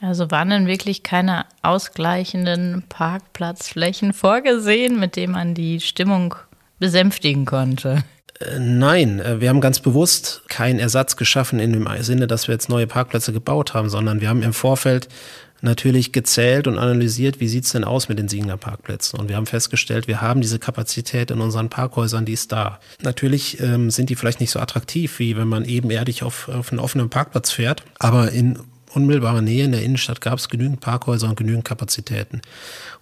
Also 0.00 0.30
waren 0.30 0.50
denn 0.50 0.66
wirklich 0.66 1.02
keine 1.02 1.46
ausgleichenden 1.62 2.84
Parkplatzflächen 2.88 4.12
vorgesehen, 4.12 4.98
mit 4.98 5.16
denen 5.16 5.32
man 5.32 5.54
die 5.54 5.80
Stimmung 5.80 6.34
besänftigen 6.78 7.46
konnte? 7.46 8.04
Äh, 8.40 8.58
nein, 8.58 9.20
äh, 9.20 9.40
wir 9.40 9.48
haben 9.48 9.60
ganz 9.60 9.80
bewusst 9.80 10.42
keinen 10.48 10.78
Ersatz 10.78 11.16
geschaffen 11.16 11.58
in 11.58 11.72
dem 11.72 11.88
Sinne, 12.00 12.26
dass 12.26 12.48
wir 12.48 12.54
jetzt 12.54 12.68
neue 12.68 12.86
Parkplätze 12.86 13.32
gebaut 13.32 13.72
haben, 13.72 13.88
sondern 13.88 14.20
wir 14.20 14.28
haben 14.28 14.42
im 14.42 14.52
Vorfeld 14.52 15.08
natürlich 15.60 16.12
gezählt 16.12 16.66
und 16.66 16.78
analysiert, 16.78 17.40
wie 17.40 17.48
sieht's 17.48 17.72
denn 17.72 17.84
aus 17.84 18.08
mit 18.08 18.18
den 18.18 18.28
Siegener 18.28 18.56
Parkplätzen. 18.56 19.18
Und 19.18 19.28
wir 19.28 19.36
haben 19.36 19.46
festgestellt, 19.46 20.06
wir 20.08 20.20
haben 20.20 20.40
diese 20.40 20.58
Kapazität 20.58 21.30
in 21.30 21.40
unseren 21.40 21.70
Parkhäusern, 21.70 22.24
die 22.24 22.32
ist 22.32 22.52
da. 22.52 22.80
Natürlich 23.02 23.60
ähm, 23.60 23.90
sind 23.90 24.10
die 24.10 24.16
vielleicht 24.16 24.40
nicht 24.40 24.50
so 24.50 24.60
attraktiv, 24.60 25.18
wie 25.18 25.36
wenn 25.36 25.48
man 25.48 25.64
ebenerdig 25.64 26.22
auf, 26.22 26.48
auf 26.48 26.70
einen 26.70 26.78
offenen 26.78 27.10
Parkplatz 27.10 27.50
fährt, 27.50 27.84
aber 27.98 28.32
in 28.32 28.58
unmittelbarer 28.96 29.42
Nähe 29.42 29.64
in 29.64 29.72
der 29.72 29.82
Innenstadt 29.82 30.20
gab 30.20 30.38
es 30.38 30.48
genügend 30.48 30.80
Parkhäuser 30.80 31.28
und 31.28 31.36
genügend 31.36 31.64
Kapazitäten. 31.64 32.40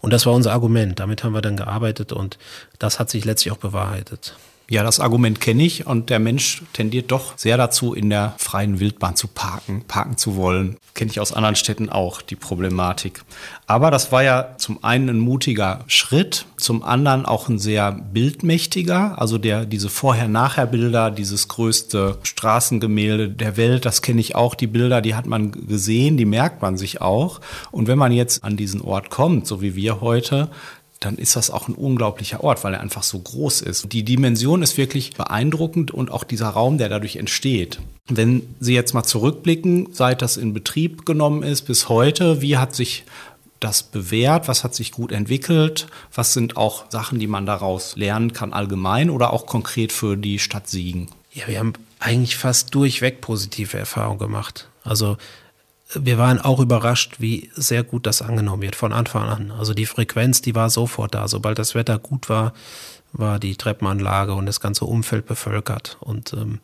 Und 0.00 0.12
das 0.12 0.26
war 0.26 0.32
unser 0.32 0.52
Argument. 0.52 0.98
Damit 0.98 1.22
haben 1.22 1.34
wir 1.34 1.40
dann 1.40 1.56
gearbeitet 1.56 2.12
und 2.12 2.38
das 2.78 2.98
hat 2.98 3.10
sich 3.10 3.24
letztlich 3.24 3.52
auch 3.52 3.58
bewahrheitet. 3.58 4.36
Ja, 4.66 4.82
das 4.82 4.98
Argument 4.98 5.42
kenne 5.42 5.62
ich 5.62 5.86
und 5.86 6.08
der 6.08 6.18
Mensch 6.18 6.62
tendiert 6.72 7.10
doch 7.10 7.36
sehr 7.36 7.58
dazu, 7.58 7.92
in 7.92 8.08
der 8.08 8.34
freien 8.38 8.80
Wildbahn 8.80 9.14
zu 9.14 9.28
parken, 9.28 9.84
parken 9.86 10.16
zu 10.16 10.36
wollen. 10.36 10.78
Kenne 10.94 11.10
ich 11.10 11.20
aus 11.20 11.34
anderen 11.34 11.54
Städten 11.54 11.90
auch 11.90 12.22
die 12.22 12.36
Problematik. 12.36 13.24
Aber 13.66 13.90
das 13.90 14.10
war 14.10 14.22
ja 14.22 14.56
zum 14.56 14.82
einen 14.82 15.10
ein 15.10 15.18
mutiger 15.18 15.84
Schritt, 15.86 16.46
zum 16.56 16.82
anderen 16.82 17.26
auch 17.26 17.48
ein 17.50 17.58
sehr 17.58 17.92
bildmächtiger. 17.92 19.20
Also 19.20 19.36
der, 19.36 19.66
diese 19.66 19.90
Vorher-Nachher-Bilder, 19.90 21.10
dieses 21.10 21.48
größte 21.48 22.16
Straßengemälde 22.22 23.28
der 23.28 23.58
Welt, 23.58 23.84
das 23.84 24.00
kenne 24.00 24.20
ich 24.22 24.34
auch. 24.34 24.54
Die 24.54 24.66
Bilder, 24.66 25.02
die 25.02 25.14
hat 25.14 25.26
man 25.26 25.52
gesehen, 25.52 26.16
die 26.16 26.24
merkt 26.24 26.62
man 26.62 26.78
sich 26.78 27.02
auch. 27.02 27.42
Und 27.70 27.86
wenn 27.86 27.98
man 27.98 28.12
jetzt 28.12 28.42
an 28.42 28.56
diesen 28.56 28.80
Ort 28.80 29.10
kommt, 29.10 29.46
so 29.46 29.60
wie 29.60 29.76
wir 29.76 30.00
heute, 30.00 30.48
dann 31.04 31.16
ist 31.16 31.36
das 31.36 31.50
auch 31.50 31.68
ein 31.68 31.74
unglaublicher 31.74 32.42
Ort, 32.42 32.64
weil 32.64 32.74
er 32.74 32.80
einfach 32.80 33.02
so 33.02 33.18
groß 33.18 33.62
ist. 33.62 33.92
Die 33.92 34.04
Dimension 34.04 34.62
ist 34.62 34.76
wirklich 34.76 35.14
beeindruckend 35.14 35.90
und 35.90 36.10
auch 36.10 36.24
dieser 36.24 36.48
Raum, 36.48 36.78
der 36.78 36.88
dadurch 36.88 37.16
entsteht. 37.16 37.80
Wenn 38.08 38.42
Sie 38.60 38.74
jetzt 38.74 38.94
mal 38.94 39.04
zurückblicken, 39.04 39.88
seit 39.92 40.22
das 40.22 40.36
in 40.36 40.52
Betrieb 40.52 41.06
genommen 41.06 41.42
ist 41.42 41.62
bis 41.62 41.88
heute, 41.88 42.42
wie 42.42 42.56
hat 42.56 42.74
sich 42.74 43.04
das 43.60 43.82
bewährt? 43.82 44.48
Was 44.48 44.62
hat 44.64 44.74
sich 44.74 44.92
gut 44.92 45.10
entwickelt? 45.10 45.86
Was 46.14 46.34
sind 46.34 46.56
auch 46.56 46.90
Sachen, 46.90 47.18
die 47.18 47.26
man 47.26 47.46
daraus 47.46 47.96
lernen 47.96 48.32
kann 48.32 48.52
allgemein 48.52 49.10
oder 49.10 49.32
auch 49.32 49.46
konkret 49.46 49.92
für 49.92 50.16
die 50.16 50.38
Stadt 50.38 50.68
Siegen? 50.68 51.08
Ja, 51.32 51.48
wir 51.48 51.58
haben 51.58 51.72
eigentlich 51.98 52.36
fast 52.36 52.74
durchweg 52.74 53.20
positive 53.20 53.78
Erfahrungen 53.78 54.18
gemacht. 54.18 54.68
Also 54.82 55.16
wir 56.00 56.18
waren 56.18 56.40
auch 56.40 56.60
überrascht, 56.60 57.16
wie 57.18 57.50
sehr 57.54 57.82
gut 57.82 58.06
das 58.06 58.22
angenommen 58.22 58.62
wird 58.62 58.76
von 58.76 58.92
Anfang 58.92 59.28
an. 59.28 59.50
Also 59.50 59.74
die 59.74 59.86
Frequenz, 59.86 60.42
die 60.42 60.54
war 60.54 60.70
sofort 60.70 61.14
da. 61.14 61.28
Sobald 61.28 61.58
das 61.58 61.74
Wetter 61.74 61.98
gut 61.98 62.28
war, 62.28 62.52
war 63.12 63.38
die 63.38 63.56
Treppenanlage 63.56 64.34
und 64.34 64.46
das 64.46 64.60
ganze 64.60 64.84
Umfeld 64.84 65.26
bevölkert. 65.26 65.96
Und 66.00 66.32
ähm, 66.32 66.60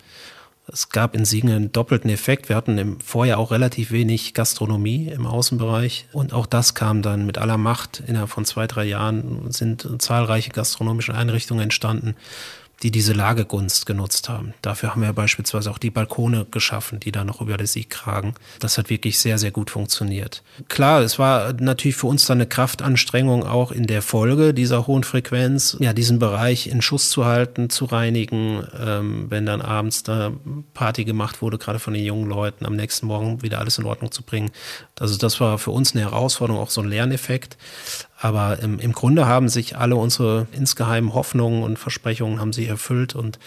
es 0.67 0.89
gab 0.89 1.15
in 1.15 1.25
Siegen 1.25 1.49
einen 1.49 1.71
doppelten 1.71 2.09
Effekt. 2.09 2.49
Wir 2.49 2.55
hatten 2.55 2.77
im 2.77 2.99
Vorjahr 2.99 3.39
auch 3.39 3.51
relativ 3.51 3.91
wenig 3.91 4.33
Gastronomie 4.33 5.07
im 5.07 5.25
Außenbereich. 5.25 6.07
Und 6.11 6.33
auch 6.33 6.45
das 6.45 6.73
kam 6.75 7.01
dann 7.01 7.25
mit 7.25 7.37
aller 7.37 7.57
Macht. 7.57 8.03
Innerhalb 8.05 8.29
von 8.29 8.45
zwei, 8.45 8.67
drei 8.67 8.85
Jahren 8.85 9.51
sind 9.51 9.87
zahlreiche 9.99 10.51
gastronomische 10.51 11.13
Einrichtungen 11.13 11.63
entstanden 11.63 12.15
die 12.83 12.91
diese 12.91 13.13
Lagegunst 13.13 13.85
genutzt 13.85 14.29
haben. 14.29 14.53
Dafür 14.61 14.91
haben 14.91 15.01
wir 15.01 15.13
beispielsweise 15.13 15.69
auch 15.69 15.77
die 15.77 15.91
Balkone 15.91 16.45
geschaffen, 16.49 16.99
die 16.99 17.11
da 17.11 17.23
noch 17.23 17.41
über 17.41 17.57
der 17.57 17.67
Sieg 17.67 17.89
kragen. 17.89 18.33
Das 18.59 18.77
hat 18.77 18.89
wirklich 18.89 19.19
sehr, 19.19 19.37
sehr 19.37 19.51
gut 19.51 19.69
funktioniert. 19.69 20.43
Klar, 20.67 21.01
es 21.01 21.19
war 21.19 21.53
natürlich 21.53 21.95
für 21.95 22.07
uns 22.07 22.25
dann 22.25 22.39
eine 22.39 22.47
Kraftanstrengung 22.47 23.45
auch 23.45 23.71
in 23.71 23.87
der 23.87 24.01
Folge 24.01 24.53
dieser 24.53 24.87
hohen 24.87 25.03
Frequenz, 25.03 25.77
ja, 25.79 25.93
diesen 25.93 26.19
Bereich 26.19 26.67
in 26.67 26.81
Schuss 26.81 27.09
zu 27.09 27.25
halten, 27.25 27.69
zu 27.69 27.85
reinigen, 27.85 28.65
ähm, 28.79 29.25
wenn 29.29 29.45
dann 29.45 29.61
abends 29.61 30.03
da 30.03 30.31
Party 30.73 31.05
gemacht 31.05 31.41
wurde, 31.41 31.57
gerade 31.57 31.79
von 31.79 31.93
den 31.93 32.03
jungen 32.03 32.27
Leuten, 32.27 32.65
am 32.65 32.75
nächsten 32.75 33.05
Morgen 33.05 33.41
wieder 33.43 33.59
alles 33.59 33.77
in 33.77 33.85
Ordnung 33.85 34.11
zu 34.11 34.23
bringen. 34.23 34.51
Also 34.99 35.17
das 35.17 35.39
war 35.39 35.57
für 35.57 35.71
uns 35.71 35.93
eine 35.93 36.01
Herausforderung, 36.01 36.61
auch 36.61 36.69
so 36.69 36.81
ein 36.81 36.89
Lerneffekt. 36.89 37.57
Aber 38.21 38.59
im, 38.59 38.77
im 38.77 38.93
Grunde 38.93 39.25
haben 39.25 39.49
sich 39.49 39.77
alle 39.77 39.95
unsere 39.95 40.45
insgeheimen 40.51 41.15
Hoffnungen 41.15 41.63
und 41.63 41.79
Versprechungen 41.79 42.39
haben 42.39 42.53
sie 42.53 42.67
erfüllt 42.67 43.15
und 43.15 43.39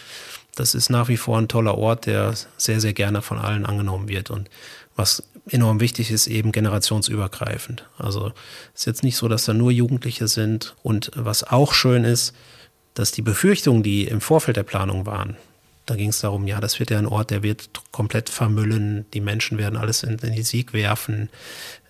das 0.57 0.75
ist 0.75 0.91
nach 0.91 1.09
wie 1.09 1.17
vor 1.17 1.39
ein 1.39 1.49
toller 1.49 1.79
Ort, 1.79 2.07
der 2.07 2.35
sehr, 2.57 2.81
sehr 2.81 2.93
gerne 2.93 3.23
von 3.23 3.39
allen 3.39 3.67
angenommen 3.67 4.09
wird. 4.09 4.31
Und 4.31 4.49
was 4.97 5.23
enorm 5.49 5.81
wichtig 5.81 6.11
ist, 6.11 6.27
eben 6.27 6.53
generationsübergreifend. 6.53 7.89
Also 7.99 8.33
es 8.73 8.83
ist 8.83 8.87
jetzt 8.87 9.03
nicht 9.03 9.17
so, 9.17 9.29
dass 9.29 9.45
da 9.45 9.55
nur 9.55 9.71
Jugendliche 9.71 10.29
sind. 10.29 10.75
Und 10.83 11.11
was 11.15 11.45
auch 11.45 11.75
schön 11.75 12.05
ist, 12.05 12.35
dass 12.95 13.11
die 13.11 13.23
Befürchtungen, 13.23 13.83
die 13.83 14.05
im 14.05 14.21
Vorfeld 14.21 14.57
der 14.57 14.63
Planung 14.63 15.07
waren, 15.07 15.37
da 15.87 15.97
ging 15.97 16.11
es 16.11 16.21
darum, 16.21 16.47
ja, 16.47 16.61
das 16.61 16.79
wird 16.79 16.91
ja 16.91 16.99
ein 16.99 17.07
Ort, 17.07 17.31
der 17.31 17.43
wird 17.43 17.69
komplett 17.91 18.31
vermüllen, 18.31 19.07
die 19.13 19.21
Menschen 19.21 19.59
werden 19.59 19.77
alles 19.77 20.03
in, 20.03 20.19
in 20.19 20.35
die 20.35 20.43
Sieg 20.43 20.73
werfen, 20.73 21.29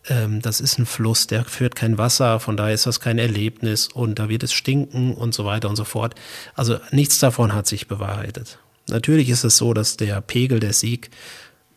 ähm, 0.09 0.43
das 0.43 0.61
ist 0.61 0.79
ein 0.79 0.87
Fluss, 0.87 1.27
der 1.27 1.45
führt 1.45 1.75
kein 1.75 1.99
Wasser, 1.99 2.41
von 2.41 2.57
daher 2.57 2.75
ist 2.75 2.87
das 2.87 3.01
kein 3.01 3.19
Erlebnis 3.19 3.89
und 3.89 4.19
da 4.19 4.29
wird 4.29 4.43
es 4.43 4.53
stinken 4.53 5.15
und 5.15 5.35
so 5.35 5.45
weiter 5.45 5.69
und 5.69 5.77
so 5.77 5.85
fort. 5.85 6.15
Also 6.55 6.79
nichts 6.91 7.19
davon 7.19 7.55
hat 7.55 7.67
sich 7.67 7.89
bewahrheitet. 7.89 8.59
Natürlich 8.89 9.31
ist 9.31 9.45
es 9.45 9.57
so, 9.57 9.73
dass 9.73 9.97
der 9.97 10.21
Pegel 10.21 10.61
der 10.61 10.75
Sieg, 10.75 11.11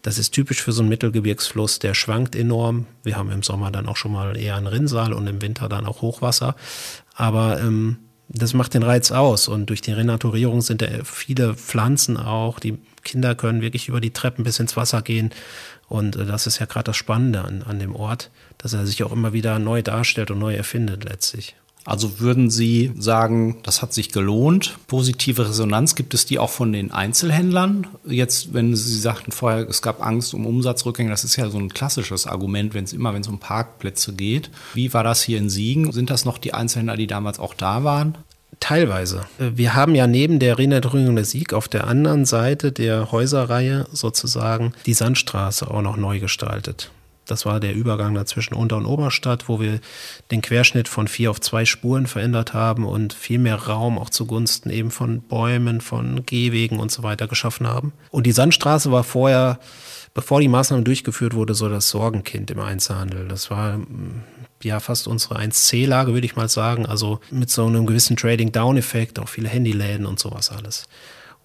das 0.01 0.17
ist 0.17 0.31
typisch 0.31 0.61
für 0.61 0.73
so 0.73 0.81
einen 0.81 0.89
Mittelgebirgsfluss, 0.89 1.79
der 1.79 1.93
schwankt 1.93 2.35
enorm. 2.35 2.85
Wir 3.03 3.17
haben 3.17 3.31
im 3.31 3.43
Sommer 3.43 3.71
dann 3.71 3.87
auch 3.87 3.97
schon 3.97 4.11
mal 4.11 4.37
eher 4.37 4.55
einen 4.55 4.67
Rinnsal 4.67 5.13
und 5.13 5.25
im 5.27 5.41
Winter 5.41 5.69
dann 5.69 5.85
auch 5.85 6.01
Hochwasser. 6.01 6.55
Aber 7.15 7.59
ähm, 7.61 7.97
das 8.29 8.53
macht 8.53 8.73
den 8.73 8.83
Reiz 8.83 9.11
aus 9.11 9.47
und 9.47 9.67
durch 9.67 9.81
die 9.81 9.93
Renaturierung 9.93 10.61
sind 10.61 10.81
da 10.81 10.87
viele 11.03 11.55
Pflanzen 11.55 12.17
auch. 12.17 12.59
Die 12.59 12.77
Kinder 13.03 13.35
können 13.35 13.61
wirklich 13.61 13.87
über 13.87 14.01
die 14.01 14.11
Treppen 14.11 14.43
bis 14.43 14.59
ins 14.59 14.75
Wasser 14.75 15.01
gehen 15.01 15.31
und 15.89 16.15
äh, 16.15 16.26
das 16.26 16.47
ist 16.47 16.60
ja 16.60 16.65
gerade 16.65 16.86
das 16.86 16.97
Spannende 16.97 17.43
an, 17.43 17.63
an 17.63 17.80
dem 17.80 17.95
Ort, 17.95 18.30
dass 18.58 18.73
er 18.73 18.86
sich 18.86 19.04
auch 19.04 19.12
immer 19.12 19.34
wieder 19.34 19.60
neu 19.60 19.82
darstellt 19.82 20.32
und 20.32 20.39
neu 20.39 20.56
erfindet 20.56 21.04
letztlich. 21.04 21.56
Also 21.88 22.19
würden 22.19 22.50
Sie 22.50 22.91
sagen, 22.97 23.60
das 23.63 23.82
hat 23.82 23.93
sich 23.93 24.12
gelohnt? 24.12 24.78
Positive 24.88 25.47
Resonanz 25.47 25.95
gibt 25.95 26.13
es 26.13 26.26
die 26.26 26.38
auch 26.38 26.50
von 26.50 26.73
den 26.73 26.91
Einzelhändlern? 26.91 27.88
Jetzt, 28.06 28.54
wenn 28.54 28.76
Sie 28.76 29.00
sagten 29.00 29.32
vorher, 29.32 29.69
es 29.69 29.82
gab 29.82 30.06
Angst 30.06 30.34
um 30.34 30.45
Umsatzrückgänge, 30.45 31.10
das 31.10 31.23
ist 31.23 31.38
ja 31.38 31.50
so 31.50 31.58
ein 31.58 31.69
klassisches 31.69 32.28
Argument, 32.28 32.73
wenn 32.73 32.84
es 32.84 32.91
immer, 32.91 33.13
wenn 33.13 33.21
es 33.21 33.30
um 33.30 33.39
Parkplätze 33.39 34.12
geht. 34.12 34.50
Wie 34.73 34.93
war 34.93 35.06
das 35.06 35.23
hier 35.23 35.38
in 35.38 35.50
Siegen? 35.50 35.93
Sind 35.93 36.10
das 36.10 36.26
noch 36.26 36.39
die 36.39 36.54
Einzelhändler, 36.54 36.97
die 36.97 37.08
damals 37.08 37.39
auch 37.39 37.54
da 37.54 37.86
waren? 37.86 38.17
Teilweise. 38.60 39.25
Wir 39.38 39.75
haben 39.75 39.93
ja 39.93 40.07
neben 40.07 40.39
der 40.39 40.57
Renaturierung 40.57 41.15
der 41.15 41.25
Sieg 41.25 41.53
auf 41.53 41.67
der 41.67 41.86
anderen 41.86 42.25
Seite 42.25 42.71
der 42.71 43.12
Häuserreihe 43.12 43.88
sozusagen 43.91 44.73
die 44.86 44.93
Sandstraße 44.93 45.69
auch 45.69 45.81
noch 45.81 45.97
neu 45.97 46.19
gestaltet. 46.19 46.91
Das 47.27 47.45
war 47.45 47.60
der 47.60 47.75
Übergang 47.75 48.13
dazwischen 48.13 48.53
Unter- 48.53 48.77
und 48.77 48.86
Oberstadt, 48.86 49.49
wo 49.49 49.60
wir 49.60 49.79
den 50.31 50.41
Querschnitt 50.41 50.88
von 50.88 51.07
vier 51.07 51.29
auf 51.29 51.41
zwei 51.41 51.65
Spuren 51.65 52.07
verändert 52.07 52.53
haben 52.53 52.86
und 52.86 53.13
viel 53.13 53.38
mehr 53.38 53.57
Raum 53.57 53.99
auch 53.99 54.10
zugunsten 54.10 54.69
eben 54.69 54.91
von 54.91 55.21
Bäumen, 55.21 55.81
von 55.81 56.25
Gehwegen 56.25 56.79
und 56.79 56.91
so 56.91 57.03
weiter 57.03 57.27
geschaffen 57.27 57.67
haben. 57.67 57.91
Und 58.12 58.25
die 58.25 58.31
Sandstraße 58.31 58.91
war 58.91 59.03
vorher, 59.03 59.60
bevor 60.13 60.39
die 60.39 60.47
Maßnahme 60.47 60.83
durchgeführt 60.83 61.33
wurde, 61.33 61.53
so 61.53 61.67
das 61.67 61.89
Sorgenkind 61.89 62.49
im 62.49 62.62
Einzelhandel. 62.62 63.27
Das 63.27 63.51
war 63.51 63.79
ja 64.63 64.80
fast 64.80 65.08
unsere 65.08 65.39
1C-Lage, 65.39 66.13
würde 66.13 66.26
ich 66.26 66.36
mal 66.36 66.50
sagen. 66.50 66.86
Also 66.86 67.20
mit 67.32 67.50
so 67.50 67.65
einem 67.65 67.86
gewissen 67.86 68.17
Trading-Down-Effekt, 68.17 69.20
auch 69.20 69.30
viele 69.30 69.50
Handyläden 69.50 70.06
und 70.06 70.20
sowas 70.20 70.52
alles. 70.52 70.88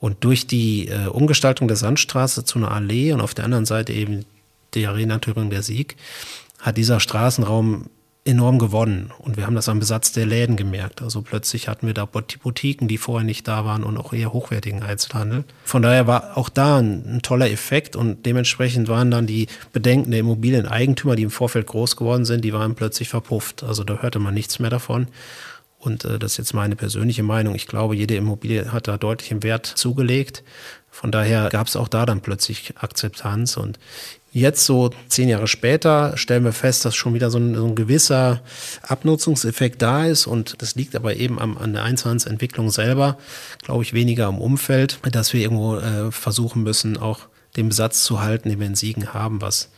Und 0.01 0.25
durch 0.25 0.47
die 0.47 0.89
äh, 0.89 1.07
Umgestaltung 1.07 1.69
der 1.69 1.77
Sandstraße 1.77 2.45
zu 2.45 2.59
einer 2.59 2.73
Allee 2.73 3.13
und 3.13 3.21
auf 3.21 3.35
der 3.35 3.45
anderen 3.45 3.67
Seite 3.67 3.93
eben 3.93 4.25
die 4.75 4.87
Arena-Thüringen 4.87 5.51
der 5.51 5.63
Sieg, 5.63 5.97
hat 6.59 6.77
dieser 6.77 7.01
Straßenraum 7.01 7.91
enorm 8.25 8.59
gewonnen. 8.59 9.11
Und 9.19 9.37
wir 9.37 9.47
haben 9.47 9.57
das 9.57 9.69
am 9.69 9.81
Besatz 9.81 10.13
der 10.13 10.27
Läden 10.27 10.57
gemerkt. 10.57 11.03
Also 11.03 11.23
plötzlich 11.23 11.67
hatten 11.67 11.89
wir 11.89 11.95
da 11.95 12.05
Boutiquen, 12.05 12.87
die 12.87 12.99
vorher 12.99 13.27
nicht 13.27 13.49
da 13.49 13.65
waren 13.65 13.83
und 13.83 13.97
auch 13.97 14.13
eher 14.13 14.33
hochwertigen 14.33 14.83
Einzelhandel. 14.83 15.45
Von 15.65 15.83
daher 15.83 16.07
war 16.07 16.37
auch 16.37 16.49
da 16.49 16.79
ein, 16.79 17.17
ein, 17.17 17.23
toller 17.23 17.51
Effekt 17.51 17.97
und 17.97 18.25
dementsprechend 18.25 18.89
waren 18.89 19.11
dann 19.11 19.27
die 19.27 19.49
Bedenken 19.73 20.13
der 20.13 20.21
Immobilieneigentümer, 20.21 21.17
die 21.17 21.25
im 21.25 21.31
Vorfeld 21.31 21.67
groß 21.67 21.97
geworden 21.97 22.25
sind, 22.25 22.45
die 22.45 22.53
waren 22.53 22.77
plötzlich 22.77 23.09
verpufft. 23.09 23.65
Also 23.65 23.83
da 23.83 23.97
hörte 23.99 24.21
man 24.21 24.35
nichts 24.35 24.61
mehr 24.61 24.71
davon. 24.71 25.09
Und 25.81 26.05
äh, 26.05 26.21
das 26.21 26.33
ist 26.33 26.39
jetzt 26.39 26.55
meine 26.55 26.77
persönliche 26.77 27.25
Meinung. 27.25 27.57
Ich 27.57 27.67
glaube, 27.67 27.97
jede 27.97 28.15
Immobilie 28.15 28.73
hat 28.73 28.87
da 28.87 28.99
deutlich 28.99 29.33
im 29.33 29.43
Wert 29.43 29.67
zugelegt. 29.67 30.45
Von 30.93 31.11
daher 31.11 31.49
gab 31.49 31.67
es 31.67 31.75
auch 31.75 31.89
da 31.89 32.07
dann 32.07 32.21
plötzlich 32.21 32.75
Akzeptanz. 32.77 33.57
Und 33.57 33.81
Jetzt 34.35 34.65
so 34.65 34.91
zehn 35.09 35.29
Jahre 35.29 35.47
später 35.47 36.17
stellen 36.17 36.45
wir 36.45 36.55
fest, 36.55 36.87
dass 36.87 36.97
schon 36.97 37.13
wieder 37.13 37.31
so 37.31 37.37
ein, 37.39 37.55
so 37.55 37.67
ein 37.67 37.75
gewisser 37.75 38.41
Abnutzungseffekt 38.83 39.83
da 39.83 40.07
ist. 40.07 40.27
Und 40.27 40.61
das 40.63 40.75
liegt 40.75 40.97
aber 40.97 41.17
eben 41.17 41.39
am, 41.39 41.59
an 41.59 41.75
der 41.75 41.83
Einzelhandelsentwicklung 41.83 42.71
selber, 42.71 43.19
glaube 43.63 43.83
ich, 43.83 43.93
weniger 43.93 44.27
am 44.27 44.41
Umfeld, 44.41 45.01
dass 45.11 45.35
wir 45.35 45.43
irgendwo 45.43 45.77
äh, 45.77 46.11
versuchen 46.11 46.63
müssen, 46.63 46.97
auch 46.97 47.29
den 47.59 47.69
Besatz 47.69 48.05
zu 48.05 48.23
halten, 48.23 48.49
den 48.49 48.59
wir 48.59 48.67
in 48.67 48.75
Siegen 48.75 49.13
haben, 49.13 49.43
was 49.43 49.69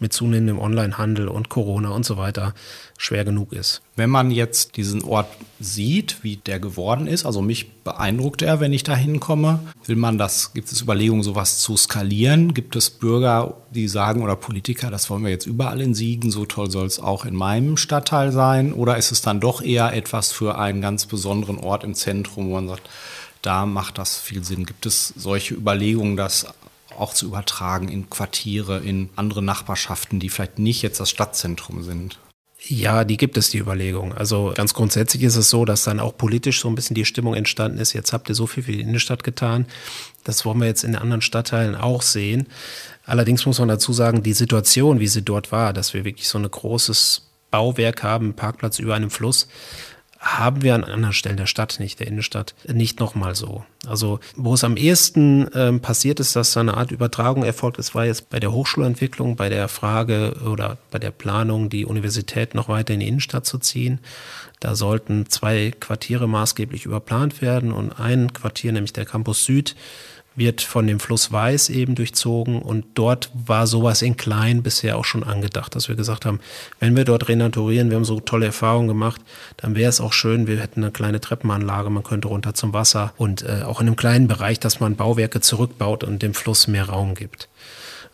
mit 0.00 0.12
zunehmendem 0.12 0.58
Onlinehandel 0.58 1.28
und 1.28 1.48
Corona 1.48 1.90
und 1.90 2.04
so 2.04 2.16
weiter 2.16 2.54
schwer 2.96 3.24
genug 3.24 3.52
ist. 3.52 3.82
Wenn 3.96 4.10
man 4.10 4.30
jetzt 4.30 4.76
diesen 4.76 5.02
Ort 5.02 5.28
sieht, 5.60 6.22
wie 6.22 6.36
der 6.36 6.60
geworden 6.60 7.06
ist, 7.06 7.26
also 7.26 7.42
mich 7.42 7.82
beeindruckt 7.82 8.42
er, 8.42 8.60
wenn 8.60 8.72
ich 8.72 8.82
da 8.82 8.94
hinkomme, 8.94 9.60
will 9.86 9.96
man 9.96 10.18
das, 10.18 10.52
gibt 10.52 10.70
es 10.70 10.82
Überlegungen, 10.82 11.22
sowas 11.22 11.58
zu 11.58 11.76
skalieren? 11.76 12.54
Gibt 12.54 12.76
es 12.76 12.90
Bürger, 12.90 13.54
die 13.70 13.88
sagen 13.88 14.22
oder 14.22 14.36
Politiker, 14.36 14.90
das 14.90 15.10
wollen 15.10 15.24
wir 15.24 15.30
jetzt 15.30 15.46
überall 15.46 15.80
in 15.80 15.94
Siegen, 15.94 16.30
so 16.30 16.44
toll 16.44 16.70
soll 16.70 16.86
es 16.86 17.00
auch 17.00 17.24
in 17.24 17.34
meinem 17.34 17.76
Stadtteil 17.76 18.32
sein? 18.32 18.72
Oder 18.72 18.96
ist 18.96 19.12
es 19.12 19.22
dann 19.22 19.40
doch 19.40 19.62
eher 19.62 19.92
etwas 19.92 20.32
für 20.32 20.58
einen 20.58 20.80
ganz 20.80 21.06
besonderen 21.06 21.58
Ort 21.58 21.84
im 21.84 21.94
Zentrum, 21.94 22.48
wo 22.48 22.54
man 22.54 22.68
sagt, 22.68 22.88
da 23.42 23.66
macht 23.66 23.98
das 23.98 24.18
viel 24.18 24.44
Sinn? 24.44 24.66
Gibt 24.66 24.86
es 24.86 25.12
solche 25.16 25.54
Überlegungen, 25.54 26.16
das 26.16 26.46
auch 27.00 27.14
zu 27.14 27.26
übertragen 27.26 27.88
in 27.88 28.10
Quartiere, 28.10 28.78
in 28.78 29.10
andere 29.16 29.42
Nachbarschaften, 29.42 30.20
die 30.20 30.28
vielleicht 30.28 30.58
nicht 30.58 30.82
jetzt 30.82 31.00
das 31.00 31.10
Stadtzentrum 31.10 31.82
sind? 31.82 32.18
Ja, 32.60 33.04
die 33.04 33.16
gibt 33.16 33.36
es, 33.36 33.50
die 33.50 33.58
Überlegung. 33.58 34.12
Also 34.12 34.52
ganz 34.54 34.74
grundsätzlich 34.74 35.22
ist 35.22 35.36
es 35.36 35.48
so, 35.48 35.64
dass 35.64 35.84
dann 35.84 36.00
auch 36.00 36.16
politisch 36.16 36.60
so 36.60 36.68
ein 36.68 36.74
bisschen 36.74 36.94
die 36.94 37.04
Stimmung 37.04 37.34
entstanden 37.34 37.78
ist. 37.78 37.92
Jetzt 37.92 38.12
habt 38.12 38.28
ihr 38.28 38.34
so 38.34 38.48
viel 38.48 38.64
für 38.64 38.72
die 38.72 38.80
Innenstadt 38.80 39.22
getan. 39.22 39.66
Das 40.24 40.44
wollen 40.44 40.58
wir 40.58 40.66
jetzt 40.66 40.82
in 40.82 40.96
anderen 40.96 41.22
Stadtteilen 41.22 41.76
auch 41.76 42.02
sehen. 42.02 42.48
Allerdings 43.06 43.46
muss 43.46 43.60
man 43.60 43.68
dazu 43.68 43.92
sagen, 43.92 44.24
die 44.24 44.32
Situation, 44.32 44.98
wie 44.98 45.06
sie 45.06 45.22
dort 45.22 45.52
war, 45.52 45.72
dass 45.72 45.94
wir 45.94 46.04
wirklich 46.04 46.28
so 46.28 46.38
ein 46.38 46.50
großes 46.50 47.28
Bauwerk 47.50 48.02
haben, 48.02 48.34
Parkplatz 48.34 48.78
über 48.80 48.94
einem 48.94 49.10
Fluss, 49.10 49.48
haben 50.18 50.62
wir 50.62 50.74
an 50.74 50.84
anderen 50.84 51.12
Stellen 51.12 51.36
der 51.36 51.46
Stadt 51.46 51.78
nicht, 51.78 52.00
der 52.00 52.08
Innenstadt, 52.08 52.54
nicht 52.66 52.98
nochmal 52.98 53.34
so. 53.36 53.64
Also 53.86 54.18
wo 54.36 54.54
es 54.54 54.64
am 54.64 54.76
ehesten 54.76 55.48
ähm, 55.54 55.80
passiert 55.80 56.18
ist, 56.18 56.34
dass 56.34 56.52
da 56.52 56.60
eine 56.60 56.76
Art 56.76 56.90
Übertragung 56.90 57.44
erfolgt 57.44 57.78
ist, 57.78 57.94
war 57.94 58.04
jetzt 58.04 58.28
bei 58.28 58.40
der 58.40 58.52
Hochschulentwicklung, 58.52 59.36
bei 59.36 59.48
der 59.48 59.68
Frage 59.68 60.36
oder 60.44 60.78
bei 60.90 60.98
der 60.98 61.12
Planung, 61.12 61.70
die 61.70 61.86
Universität 61.86 62.54
noch 62.54 62.68
weiter 62.68 62.94
in 62.94 63.00
die 63.00 63.08
Innenstadt 63.08 63.46
zu 63.46 63.58
ziehen. 63.58 64.00
Da 64.58 64.74
sollten 64.74 65.26
zwei 65.28 65.72
Quartiere 65.78 66.26
maßgeblich 66.26 66.84
überplant 66.84 67.40
werden 67.40 67.70
und 67.70 67.92
ein 68.00 68.32
Quartier, 68.32 68.72
nämlich 68.72 68.92
der 68.92 69.04
Campus 69.04 69.44
Süd, 69.44 69.76
wird 70.38 70.62
von 70.62 70.86
dem 70.86 71.00
Fluss 71.00 71.32
Weiß 71.32 71.68
eben 71.68 71.94
durchzogen 71.94 72.62
und 72.62 72.84
dort 72.94 73.30
war 73.34 73.66
sowas 73.66 74.02
in 74.02 74.16
klein 74.16 74.62
bisher 74.62 74.96
auch 74.96 75.04
schon 75.04 75.24
angedacht, 75.24 75.74
dass 75.74 75.88
wir 75.88 75.96
gesagt 75.96 76.24
haben, 76.24 76.40
wenn 76.80 76.96
wir 76.96 77.04
dort 77.04 77.28
renaturieren, 77.28 77.90
wir 77.90 77.96
haben 77.96 78.04
so 78.04 78.20
tolle 78.20 78.46
Erfahrungen 78.46 78.88
gemacht, 78.88 79.20
dann 79.56 79.74
wäre 79.74 79.88
es 79.88 80.00
auch 80.00 80.12
schön, 80.12 80.46
wir 80.46 80.60
hätten 80.60 80.82
eine 80.82 80.92
kleine 80.92 81.20
Treppenanlage, 81.20 81.90
man 81.90 82.02
könnte 82.02 82.28
runter 82.28 82.54
zum 82.54 82.72
Wasser 82.72 83.12
und 83.16 83.42
äh, 83.42 83.62
auch 83.64 83.80
in 83.80 83.88
einem 83.88 83.96
kleinen 83.96 84.28
Bereich, 84.28 84.60
dass 84.60 84.80
man 84.80 84.96
Bauwerke 84.96 85.40
zurückbaut 85.40 86.04
und 86.04 86.22
dem 86.22 86.34
Fluss 86.34 86.68
mehr 86.68 86.88
Raum 86.88 87.14
gibt. 87.14 87.48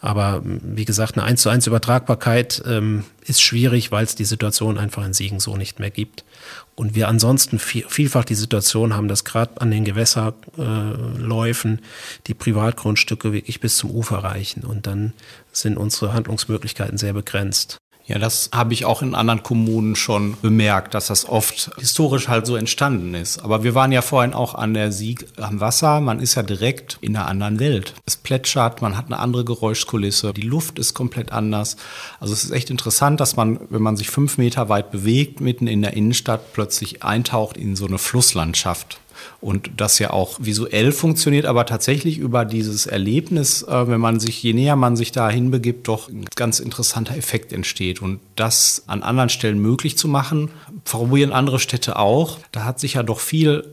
Aber 0.05 0.43
wie 0.45 0.85
gesagt, 0.85 1.15
eine 1.15 1.23
1 1.23 1.41
zu 1.41 1.49
1 1.49 1.67
Übertragbarkeit 1.67 2.63
ähm, 2.67 3.05
ist 3.25 3.41
schwierig, 3.41 3.91
weil 3.91 4.05
es 4.05 4.15
die 4.15 4.27
Situation 4.27 4.77
einfach 4.77 5.03
in 5.03 5.15
Siegen 5.15 5.41
so 5.41 5.57
nicht 5.57 5.81
mehr 5.81 5.91
gibt. 5.91 6.27
Und 6.75 6.95
wir 6.95 7.09
ansonsten 7.09 7.59
viel, 7.59 7.87
vielfach 7.89 8.27
die 8.27 8.35
Situation 8.35 8.95
haben, 8.95 9.09
dass 9.09 9.25
gerade 9.25 9.59
an 9.63 9.71
den 9.71 9.87
Gewässerläufen 9.87 11.79
äh, 11.79 11.83
die 12.27 12.35
Privatgrundstücke 12.35 13.33
wirklich 13.33 13.61
bis 13.61 13.79
zum 13.79 13.93
Ufer 13.93 14.19
reichen. 14.19 14.65
Und 14.65 14.87
dann 14.87 15.15
sind 15.53 15.79
unsere 15.79 16.13
Handlungsmöglichkeiten 16.13 16.99
sehr 16.99 17.15
begrenzt. 17.15 17.79
Ja, 18.07 18.19
das 18.19 18.51
habe 18.53 18.75
ich 18.75 18.85
auch 18.85 19.01
in 19.01 19.15
anderen 19.15 19.43
Kommunen 19.43 19.97
schon 19.97 20.37
bemerkt, 20.43 20.93
dass 20.93 21.07
das 21.07 21.27
oft 21.27 21.71
historisch 21.79 22.29
halt 22.29 22.47
so 22.47 22.55
entstanden 22.55 23.15
ist. 23.15 23.39
Aber 23.39 23.65
wir 23.65 23.75
waren 23.75 23.93
ja 23.93 24.03
vorhin 24.03 24.35
auch 24.35 24.55
an 24.55 24.75
der 24.75 24.93
Sieg 24.93 25.27
am 25.41 25.61
Wasser. 25.61 26.01
Man 26.01 26.21
ist 26.21 26.35
ja 26.35 26.43
direkt 26.43 26.99
in 27.01 27.17
einer 27.17 27.27
anderen 27.27 27.61
Welt. 27.61 27.95
Es 28.05 28.19
plätschert, 28.19 28.83
man 28.83 28.99
hat 28.99 29.07
eine 29.07 29.19
andere 29.21 29.47
Geräuschkulisse, 29.47 30.35
die 30.35 30.43
Luft 30.43 30.79
ist 30.79 30.93
komplett 30.93 31.33
anders. 31.33 31.77
Also 32.21 32.35
es 32.35 32.45
ist 32.45 32.51
echt 32.51 32.69
interessant, 32.69 33.21
dass 33.21 33.37
man, 33.37 33.59
wenn 33.71 33.83
man 33.83 33.97
sich 33.97 34.11
fünf 34.11 34.37
Meter 34.37 34.69
weit 34.69 34.91
bewegt, 34.91 35.41
mitten 35.41 35.67
in 35.67 35.81
der 35.81 35.95
Innenstadt 35.95 36.53
plötzlich 36.53 37.03
eintaucht 37.03 37.57
in 37.57 37.75
so 37.75 37.87
eine 37.87 37.99
Flusslandschaft 37.99 39.01
und 39.41 39.71
das 39.77 39.99
ja 39.99 40.11
auch 40.11 40.39
visuell 40.41 40.93
funktioniert, 40.93 41.47
aber 41.47 41.67
tatsächlich 41.67 42.19
über 42.19 42.45
dieses 42.45 42.87
Erlebnis, 42.87 43.63
äh, 43.63 43.89
wenn 43.89 44.01
man 44.01 44.21
sich, 44.21 44.43
je 44.43 44.53
näher 44.53 44.77
man 44.77 44.97
sich 44.97 45.13
da 45.13 45.31
hinbegibt, 45.31 45.89
doch 45.89 46.09
ein 46.09 46.27
ganz 46.37 46.61
interessanter 46.61 47.17
Effekt 47.17 47.53
entsteht. 47.53 48.03
Und 48.03 48.21
das 48.37 48.85
an 48.87 49.03
anderen 49.03 49.29
Stellen 49.29 49.59
möglich 49.59 49.97
zu 49.99 50.09
machen, 50.09 50.51
probieren 50.85 51.33
andere 51.33 51.59
Städte 51.59 51.97
auch. 51.97 52.39
Da 52.53 52.65
hat 52.65 52.81
sich 52.81 52.95
ja 52.95 53.03
doch 53.03 53.21
viel 53.21 53.65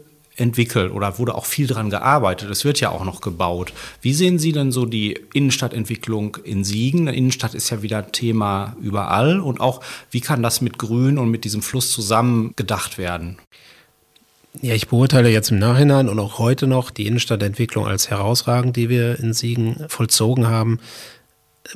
entwickelt 0.42 0.92
oder 0.92 1.20
wurde 1.20 1.36
auch 1.36 1.46
viel 1.46 1.68
dran 1.68 1.90
gearbeitet. 1.90 2.50
Es 2.50 2.66
wird 2.66 2.80
ja 2.80 2.90
auch 2.90 3.04
noch 3.04 3.22
gebaut. 3.22 3.74
Wie 4.02 4.14
sehen 4.14 4.40
Sie 4.40 4.52
denn 4.52 4.72
so 4.72 4.86
die 4.86 5.20
Innenstadtentwicklung 5.34 6.38
in 6.44 6.64
Siegen? 6.64 7.08
Eine 7.08 7.18
Innenstadt 7.18 7.54
ist 7.54 7.70
ja 7.70 7.82
wieder 7.82 8.12
Thema 8.12 8.76
überall 8.82 9.40
und 9.40 9.60
auch 9.60 9.82
wie 10.10 10.22
kann 10.22 10.42
das 10.42 10.62
mit 10.62 10.78
Grün 10.78 11.18
und 11.18 11.30
mit 11.30 11.44
diesem 11.44 11.62
Fluss 11.62 11.92
zusammen 11.92 12.54
gedacht 12.56 12.98
werden? 12.98 13.38
Ja, 14.60 14.76
ich 14.76 14.90
beurteile 14.90 15.30
jetzt 15.30 15.52
im 15.52 15.60
Nachhinein 15.60 16.10
und 16.10 16.20
auch 16.20 16.38
heute 16.38 16.68
noch 16.68 16.92
die 16.92 17.08
Innenstadtentwicklung 17.08 17.88
als 17.88 18.10
herausragend, 18.10 18.76
die 18.76 18.90
wir 18.90 19.18
in 19.20 19.34
Siegen 19.34 19.86
vollzogen 19.88 20.48
haben. 20.48 20.80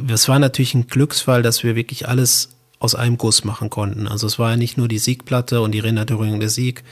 Es 0.10 0.28
war 0.28 0.40
natürlich 0.40 0.74
ein 0.74 0.88
Glücksfall, 0.88 1.42
dass 1.42 1.64
wir 1.64 1.76
wirklich 1.76 2.08
alles 2.08 2.55
aus 2.86 2.96
einem 2.96 3.18
Guss 3.18 3.44
machen 3.44 3.70
konnten. 3.70 4.08
Also 4.08 4.28
es 4.28 4.40
war 4.40 4.52
ja 4.52 4.58
nicht 4.58 4.78
nur 4.78 4.88
die 4.88 5.00
Siegplatte 5.00 5.62
und 5.62 5.74
die 5.74 5.80
Renaturierung 5.80 6.40
der 6.40 6.50
Sieg, 6.50 6.84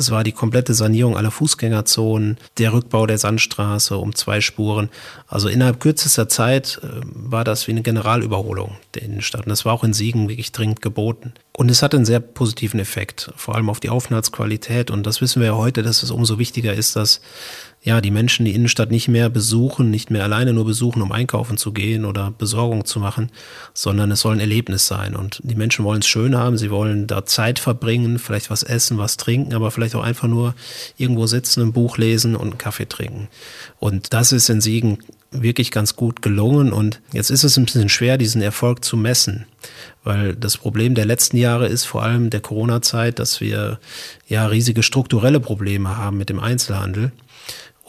es 0.00 0.10
war 0.10 0.24
die 0.24 0.32
komplette 0.32 0.72
Sanierung 0.72 1.16
aller 1.16 1.30
Fußgängerzonen, 1.30 2.38
der 2.56 2.72
Rückbau 2.72 3.06
der 3.06 3.18
Sandstraße 3.18 3.98
um 3.98 4.14
zwei 4.14 4.40
Spuren. 4.40 4.88
Also 5.26 5.48
innerhalb 5.48 5.78
kürzester 5.78 6.26
Zeit 6.26 6.80
äh, 6.82 7.00
war 7.04 7.44
das 7.44 7.66
wie 7.66 7.72
eine 7.72 7.82
Generalüberholung 7.82 8.76
der 8.94 9.02
Innenstadt. 9.02 9.44
Und 9.44 9.50
das 9.50 9.66
war 9.66 9.74
auch 9.74 9.84
in 9.84 9.92
Siegen 9.92 10.30
wirklich 10.30 10.52
dringend 10.52 10.80
geboten. 10.80 11.34
Und 11.52 11.70
es 11.70 11.82
hatte 11.82 11.98
einen 11.98 12.06
sehr 12.06 12.20
positiven 12.20 12.80
Effekt, 12.80 13.30
vor 13.36 13.56
allem 13.56 13.68
auf 13.68 13.80
die 13.80 13.90
Aufenthaltsqualität. 13.90 14.90
Und 14.90 15.04
das 15.04 15.20
wissen 15.20 15.40
wir 15.40 15.48
ja 15.48 15.56
heute, 15.56 15.82
dass 15.82 16.02
es 16.02 16.10
umso 16.10 16.38
wichtiger 16.38 16.72
ist, 16.72 16.96
dass 16.96 17.20
ja, 17.82 18.02
die 18.02 18.10
Menschen 18.10 18.44
die 18.44 18.54
Innenstadt 18.54 18.90
nicht 18.90 19.08
mehr 19.08 19.30
besuchen, 19.30 19.90
nicht 19.90 20.10
mehr 20.10 20.24
alleine 20.24 20.52
nur 20.52 20.66
besuchen, 20.66 21.00
um 21.00 21.12
einkaufen 21.12 21.56
zu 21.56 21.72
gehen 21.72 22.04
oder 22.04 22.30
Besorgung 22.30 22.84
zu 22.84 23.00
machen, 23.00 23.30
sondern 23.72 24.10
es 24.10 24.20
soll 24.20 24.34
ein 24.34 24.40
Erlebnis 24.40 24.86
sein. 24.86 25.16
Und 25.16 25.40
die 25.42 25.54
Menschen 25.54 25.84
wollen 25.84 26.00
es 26.00 26.06
schön 26.06 26.36
haben, 26.36 26.58
sie 26.58 26.70
wollen 26.70 27.06
da 27.06 27.24
Zeit 27.24 27.58
verbringen, 27.58 28.18
vielleicht 28.18 28.50
was 28.50 28.62
essen, 28.62 28.98
was 28.98 29.16
trinken, 29.16 29.54
aber 29.54 29.70
vielleicht 29.70 29.94
auch 29.94 30.02
einfach 30.02 30.28
nur 30.28 30.54
irgendwo 30.98 31.26
sitzen, 31.26 31.62
ein 31.62 31.72
Buch 31.72 31.96
lesen 31.96 32.36
und 32.36 32.48
einen 32.48 32.58
Kaffee 32.58 32.86
trinken. 32.86 33.28
Und 33.78 34.12
das 34.12 34.32
ist 34.32 34.50
in 34.50 34.60
Siegen 34.60 34.98
wirklich 35.30 35.70
ganz 35.70 35.96
gut 35.96 36.22
gelungen. 36.22 36.72
Und 36.72 37.00
jetzt 37.12 37.30
ist 37.30 37.44
es 37.44 37.56
ein 37.56 37.64
bisschen 37.64 37.88
schwer, 37.88 38.18
diesen 38.18 38.42
Erfolg 38.42 38.84
zu 38.84 38.96
messen. 38.96 39.46
Weil 40.02 40.34
das 40.34 40.56
Problem 40.56 40.94
der 40.94 41.04
letzten 41.04 41.36
Jahre 41.36 41.66
ist 41.66 41.84
vor 41.84 42.02
allem 42.02 42.30
der 42.30 42.40
Corona-Zeit, 42.40 43.18
dass 43.18 43.40
wir 43.40 43.78
ja 44.26 44.46
riesige 44.46 44.82
strukturelle 44.82 45.40
Probleme 45.40 45.96
haben 45.96 46.18
mit 46.18 46.28
dem 46.28 46.40
Einzelhandel. 46.40 47.12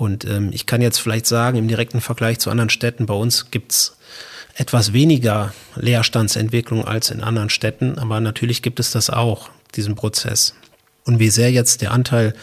Und 0.02 0.26
ähm, 0.26 0.50
ich 0.52 0.66
kann 0.66 0.82
jetzt 0.82 0.98
vielleicht 0.98 1.28
sagen, 1.28 1.60
im 1.60 1.68
direkten 1.68 2.02
Vergleich 2.02 2.40
zu 2.40 2.50
anderen 2.50 2.72
Städten, 2.72 3.06
bei 3.06 3.14
uns 3.14 3.52
gibt's 3.52 3.98
etwas 4.56 4.94
weniger 4.94 5.54
Leerstandsentwicklung 5.76 6.84
als 6.84 7.12
in 7.12 7.22
anderen 7.22 7.52
Städten, 7.52 8.00
aber 8.00 8.20
natürlich 8.20 8.64
gibt 8.64 8.80
es 8.80 8.90
das 8.90 9.12
auch, 9.12 9.52
diesen 9.76 9.94
Prozess. 9.94 10.56
Und 11.06 11.20
wie 11.20 11.30
sehr 11.30 11.52
jetzt 11.52 11.84
der 11.84 11.92
Anteil 11.92 12.34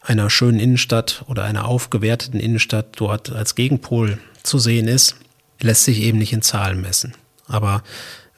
einer 0.00 0.30
schönen 0.30 0.60
Innenstadt 0.60 1.24
oder 1.26 1.42
einer 1.42 1.64
aufgewerteten 1.64 2.38
Innenstadt 2.38 2.90
dort 2.94 3.32
als 3.32 3.56
Gegenpol 3.56 4.18
zu 4.44 4.60
sehen 4.60 4.86
ist, 4.86 5.16
lässt 5.60 5.82
sich 5.82 6.02
eben 6.02 6.18
nicht 6.18 6.32
in 6.32 6.42
Zahlen 6.42 6.80
messen. 6.80 7.14
Aber 7.48 7.82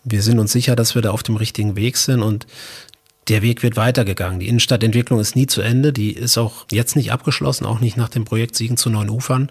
wir 0.05 0.23
sind 0.23 0.39
uns 0.39 0.53
sicher, 0.53 0.75
dass 0.75 0.95
wir 0.95 1.03
da 1.03 1.11
auf 1.11 1.23
dem 1.23 1.37
richtigen 1.37 1.77
Weg 1.77 1.99
sind 1.99 2.23
und 2.23 2.47
der 3.29 3.43
Weg 3.43 3.63
wird 3.63 3.77
weitergegangen. 3.77 4.41
Die 4.41 4.49
Innenstadtentwicklung 4.49 5.19
ist 5.21 5.35
nie 5.35 5.47
zu 5.47 5.63
Ende. 5.63 5.93
Die 5.93 6.13
ist 6.13 6.37
auch 6.37 6.67
jetzt 6.71 6.97
nicht 6.97 7.13
abgeschlossen, 7.13 7.65
auch 7.65 7.81
nicht 7.81 7.97
nach 7.97 8.09
dem 8.09 8.25
Projekt 8.25 8.57
Siegen 8.57 8.77
zu 8.77 8.91
neuen 8.91 9.09
Ufern, 9.09 9.51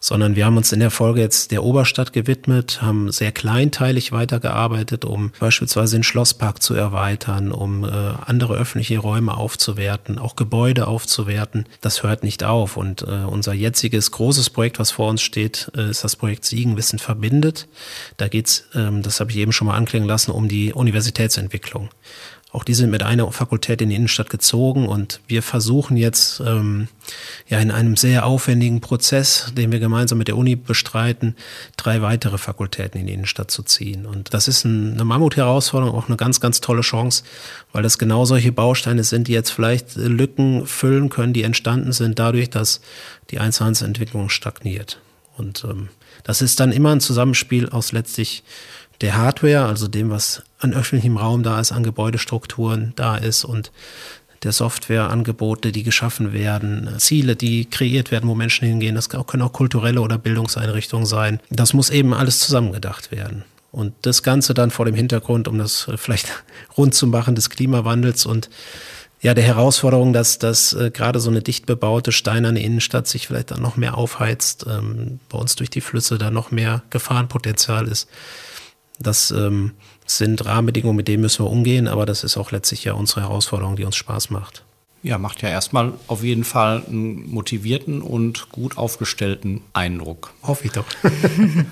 sondern 0.00 0.36
wir 0.36 0.46
haben 0.46 0.56
uns 0.56 0.72
in 0.72 0.80
der 0.80 0.90
Folge 0.90 1.20
jetzt 1.20 1.50
der 1.50 1.62
Oberstadt 1.62 2.14
gewidmet, 2.14 2.80
haben 2.80 3.12
sehr 3.12 3.32
kleinteilig 3.32 4.12
weitergearbeitet, 4.12 5.04
um 5.04 5.32
beispielsweise 5.38 5.96
den 5.96 6.02
Schlosspark 6.02 6.62
zu 6.62 6.74
erweitern, 6.74 7.52
um 7.52 7.84
äh, 7.84 7.88
andere 7.88 8.54
öffentliche 8.54 8.98
Räume 8.98 9.36
aufzuwerten, 9.36 10.18
auch 10.18 10.36
Gebäude 10.36 10.86
aufzuwerten. 10.86 11.66
Das 11.82 12.02
hört 12.02 12.22
nicht 12.22 12.42
auf. 12.44 12.78
Und 12.78 13.02
äh, 13.02 13.24
unser 13.26 13.52
jetziges 13.52 14.10
großes 14.10 14.50
Projekt, 14.50 14.78
was 14.78 14.90
vor 14.90 15.10
uns 15.10 15.20
steht, 15.20 15.70
äh, 15.76 15.90
ist 15.90 16.02
das 16.04 16.16
Projekt 16.16 16.46
Siegen 16.46 16.78
Wissen 16.78 16.98
verbindet. 16.98 17.68
Da 18.16 18.28
geht's, 18.28 18.64
ähm, 18.74 19.02
das 19.02 19.20
habe 19.20 19.30
ich 19.30 19.36
eben 19.36 19.52
schon 19.52 19.66
mal 19.66 19.76
anklingen 19.76 20.08
lassen, 20.08 20.30
um 20.30 20.48
die 20.48 20.72
Universitätsentwicklung. 20.72 21.90
Auch 22.52 22.64
die 22.64 22.74
sind 22.74 22.90
mit 22.90 23.04
einer 23.04 23.30
Fakultät 23.30 23.80
in 23.80 23.90
die 23.90 23.94
Innenstadt 23.94 24.28
gezogen 24.28 24.88
und 24.88 25.20
wir 25.28 25.40
versuchen 25.40 25.96
jetzt 25.96 26.40
ähm, 26.40 26.88
ja 27.48 27.60
in 27.60 27.70
einem 27.70 27.96
sehr 27.96 28.26
aufwendigen 28.26 28.80
Prozess, 28.80 29.52
den 29.56 29.70
wir 29.70 29.78
gemeinsam 29.78 30.18
mit 30.18 30.26
der 30.26 30.36
Uni 30.36 30.56
bestreiten, 30.56 31.36
drei 31.76 32.02
weitere 32.02 32.38
Fakultäten 32.38 33.00
in 33.00 33.06
die 33.06 33.12
Innenstadt 33.12 33.52
zu 33.52 33.62
ziehen. 33.62 34.04
Und 34.04 34.34
das 34.34 34.48
ist 34.48 34.64
ein, 34.64 34.94
eine 34.94 35.04
Mammut-Herausforderung, 35.04 35.96
auch 35.96 36.08
eine 36.08 36.16
ganz, 36.16 36.40
ganz 36.40 36.60
tolle 36.60 36.80
Chance, 36.80 37.22
weil 37.72 37.84
das 37.84 37.98
genau 37.98 38.24
solche 38.24 38.50
Bausteine 38.50 39.04
sind, 39.04 39.28
die 39.28 39.32
jetzt 39.32 39.50
vielleicht 39.50 39.94
Lücken 39.94 40.66
füllen 40.66 41.08
können, 41.08 41.32
die 41.32 41.44
entstanden 41.44 41.92
sind 41.92 42.18
dadurch, 42.18 42.50
dass 42.50 42.80
die 43.30 43.38
Einzelhandelsentwicklung 43.38 44.28
stagniert. 44.28 45.00
Und 45.36 45.64
ähm, 45.64 45.88
das 46.24 46.42
ist 46.42 46.58
dann 46.60 46.72
immer 46.72 46.90
ein 46.90 47.00
Zusammenspiel 47.00 47.68
aus 47.68 47.92
letztlich 47.92 48.42
der 49.00 49.16
Hardware, 49.16 49.64
also 49.66 49.88
dem, 49.88 50.10
was 50.10 50.42
an 50.58 50.74
öffentlichem 50.74 51.16
Raum 51.16 51.42
da 51.42 51.60
ist, 51.60 51.72
an 51.72 51.82
Gebäudestrukturen 51.82 52.92
da 52.96 53.16
ist 53.16 53.44
und 53.44 53.72
der 54.42 54.52
Softwareangebote, 54.52 55.70
die 55.72 55.82
geschaffen 55.82 56.32
werden, 56.32 56.88
Ziele, 56.98 57.36
die 57.36 57.66
kreiert 57.66 58.10
werden, 58.10 58.28
wo 58.28 58.34
Menschen 58.34 58.66
hingehen. 58.66 58.94
Das 58.94 59.10
können 59.10 59.42
auch 59.42 59.52
kulturelle 59.52 60.00
oder 60.00 60.16
Bildungseinrichtungen 60.18 61.06
sein. 61.06 61.40
Das 61.50 61.74
muss 61.74 61.90
eben 61.90 62.14
alles 62.14 62.40
zusammengedacht 62.40 63.10
werden. 63.10 63.44
Und 63.72 63.94
das 64.02 64.22
Ganze 64.22 64.54
dann 64.54 64.70
vor 64.70 64.86
dem 64.86 64.94
Hintergrund, 64.94 65.46
um 65.46 65.58
das 65.58 65.88
vielleicht 65.96 66.42
rund 66.76 66.94
zu 66.94 67.06
machen, 67.06 67.34
des 67.34 67.50
Klimawandels 67.50 68.26
und 68.26 68.48
ja, 69.22 69.34
der 69.34 69.44
Herausforderung, 69.44 70.14
dass, 70.14 70.38
dass 70.38 70.72
äh, 70.72 70.90
gerade 70.90 71.20
so 71.20 71.28
eine 71.28 71.42
dicht 71.42 71.66
bebaute 71.66 72.10
steinerne 72.10 72.62
Innenstadt 72.62 73.06
sich 73.06 73.26
vielleicht 73.26 73.50
dann 73.50 73.60
noch 73.60 73.76
mehr 73.76 73.98
aufheizt, 73.98 74.64
ähm, 74.66 75.20
bei 75.28 75.36
uns 75.36 75.56
durch 75.56 75.68
die 75.68 75.82
Flüsse 75.82 76.16
da 76.16 76.30
noch 76.30 76.50
mehr 76.50 76.82
Gefahrenpotenzial 76.88 77.86
ist. 77.86 78.08
Das 79.00 79.30
ähm, 79.30 79.72
sind 80.06 80.44
Rahmenbedingungen, 80.44 80.96
mit 80.96 81.08
denen 81.08 81.22
müssen 81.22 81.44
wir 81.44 81.50
umgehen, 81.50 81.88
aber 81.88 82.06
das 82.06 82.22
ist 82.22 82.36
auch 82.36 82.52
letztlich 82.52 82.84
ja 82.84 82.92
unsere 82.92 83.22
Herausforderung, 83.22 83.76
die 83.76 83.84
uns 83.84 83.96
Spaß 83.96 84.30
macht. 84.30 84.64
Ja, 85.02 85.16
macht 85.16 85.40
ja 85.40 85.48
erstmal 85.48 85.94
auf 86.08 86.22
jeden 86.22 86.44
Fall 86.44 86.82
einen 86.86 87.30
motivierten 87.30 88.02
und 88.02 88.50
gut 88.50 88.76
aufgestellten 88.76 89.62
Eindruck. 89.72 90.34
Hoffe 90.42 90.66
ich 90.66 90.72
doch. 90.72 90.84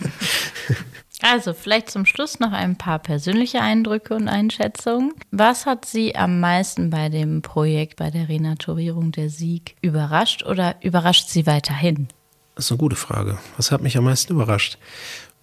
Also 1.20 1.52
vielleicht 1.52 1.90
zum 1.90 2.06
Schluss 2.06 2.38
noch 2.38 2.52
ein 2.52 2.76
paar 2.76 3.00
persönliche 3.00 3.60
Eindrücke 3.60 4.14
und 4.14 4.28
Einschätzungen. 4.28 5.14
Was 5.32 5.66
hat 5.66 5.84
Sie 5.84 6.14
am 6.14 6.38
meisten 6.38 6.90
bei 6.90 7.08
dem 7.08 7.42
Projekt, 7.42 7.96
bei 7.96 8.10
der 8.10 8.28
Renaturierung 8.28 9.10
der 9.10 9.28
Sieg 9.28 9.74
überrascht 9.82 10.44
oder 10.44 10.76
überrascht 10.80 11.28
Sie 11.28 11.44
weiterhin? 11.46 12.08
Das 12.54 12.66
ist 12.66 12.72
eine 12.72 12.78
gute 12.78 12.96
Frage. 12.96 13.38
Was 13.56 13.72
hat 13.72 13.82
mich 13.82 13.96
am 13.96 14.04
meisten 14.04 14.32
überrascht? 14.32 14.78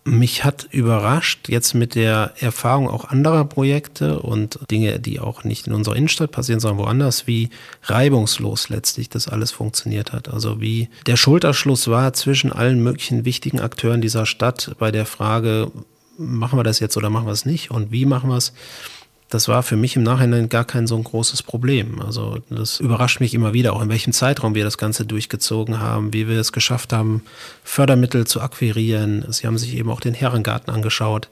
Mich 0.08 0.44
hat 0.44 0.68
überrascht, 0.70 1.50
jetzt 1.50 1.74
mit 1.74 1.96
der 1.96 2.34
Erfahrung 2.40 2.88
auch 2.88 3.06
anderer 3.06 3.44
Projekte 3.44 4.20
und 4.20 4.60
Dinge, 4.70 5.00
die 5.00 5.20
auch 5.20 5.44
nicht 5.44 5.66
in 5.66 5.74
unserer 5.74 5.96
Innenstadt 5.96 6.32
passieren, 6.32 6.60
sondern 6.60 6.86
woanders, 6.86 7.26
wie 7.26 7.50
reibungslos 7.82 8.70
letztlich 8.70 9.10
das 9.10 9.28
alles 9.28 9.50
funktioniert 9.50 10.14
hat. 10.14 10.30
Also 10.30 10.62
wie 10.62 10.90
der 11.08 11.16
Schulterschluss 11.16 11.88
war 11.88 12.14
zwischen 12.14 12.54
allen 12.54 12.84
möglichen 12.84 13.26
wichtigen 13.26 13.60
Akteuren 13.60 14.00
dieser 14.00 14.28
Stadt 14.28 14.76
bei 14.78 14.92
der 14.92 15.08
Frage, 15.08 15.72
machen 16.20 16.60
wir 16.60 16.64
das 16.64 16.80
jetzt 16.80 16.96
oder 16.98 17.10
machen 17.10 17.26
wir 17.26 17.34
es 17.34 17.48
nicht 17.48 17.72
und 17.72 17.92
wie 17.92 18.06
machen 18.06 18.30
wir 18.30 18.38
es? 18.38 18.54
Das 19.36 19.50
war 19.50 19.64
für 19.64 19.76
mich 19.76 19.98
im 19.98 20.04
Nachhinein 20.04 20.48
gar 20.48 20.64
kein 20.64 20.88
so 20.88 20.96
ein 20.96 21.04
großes 21.04 21.44
Problem. 21.44 22.02
Also 22.02 22.38
das 22.50 22.80
überrascht 22.80 23.20
mich 23.20 23.34
immer 23.34 23.52
wieder, 23.52 23.74
auch 23.74 23.82
in 23.82 23.90
welchem 23.90 24.14
Zeitraum 24.14 24.56
wir 24.56 24.64
das 24.64 24.78
Ganze 24.78 25.06
durchgezogen 25.06 25.82
haben, 25.82 26.14
wie 26.14 26.30
wir 26.30 26.40
es 26.40 26.54
geschafft 26.54 26.94
haben, 26.94 27.22
Fördermittel 27.62 28.26
zu 28.26 28.40
akquirieren. 28.40 29.26
Sie 29.30 29.46
haben 29.46 29.58
sich 29.58 29.76
eben 29.76 29.92
auch 29.92 30.00
den 30.00 30.14
Herrengarten 30.14 30.74
angeschaut, 30.74 31.28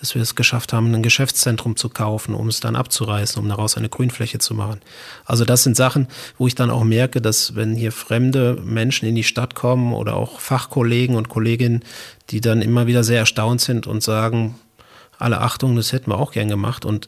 dass 0.00 0.16
wir 0.16 0.22
es 0.22 0.34
geschafft 0.34 0.72
haben, 0.72 0.92
ein 0.92 1.04
Geschäftszentrum 1.04 1.76
zu 1.76 1.88
kaufen, 1.88 2.34
um 2.34 2.48
es 2.48 2.58
dann 2.58 2.74
abzureißen, 2.74 3.40
um 3.40 3.48
daraus 3.48 3.76
eine 3.76 3.88
Grünfläche 3.88 4.40
zu 4.40 4.54
machen. 4.54 4.80
Also 5.24 5.44
das 5.44 5.62
sind 5.62 5.76
Sachen, 5.76 6.08
wo 6.38 6.48
ich 6.48 6.56
dann 6.56 6.68
auch 6.68 6.82
merke, 6.82 7.22
dass 7.22 7.54
wenn 7.54 7.76
hier 7.76 7.92
fremde 7.92 8.60
Menschen 8.64 9.08
in 9.08 9.14
die 9.14 9.22
Stadt 9.22 9.54
kommen 9.54 9.94
oder 9.94 10.16
auch 10.16 10.40
Fachkollegen 10.40 11.14
und 11.14 11.28
Kolleginnen, 11.28 11.84
die 12.30 12.40
dann 12.40 12.60
immer 12.60 12.88
wieder 12.88 13.04
sehr 13.04 13.20
erstaunt 13.20 13.60
sind 13.60 13.86
und 13.86 14.02
sagen, 14.02 14.56
alle 15.18 15.40
Achtung, 15.40 15.76
das 15.76 15.92
hätten 15.92 16.10
wir 16.10 16.18
auch 16.18 16.32
gern 16.32 16.48
gemacht. 16.48 16.84
Und 16.84 17.06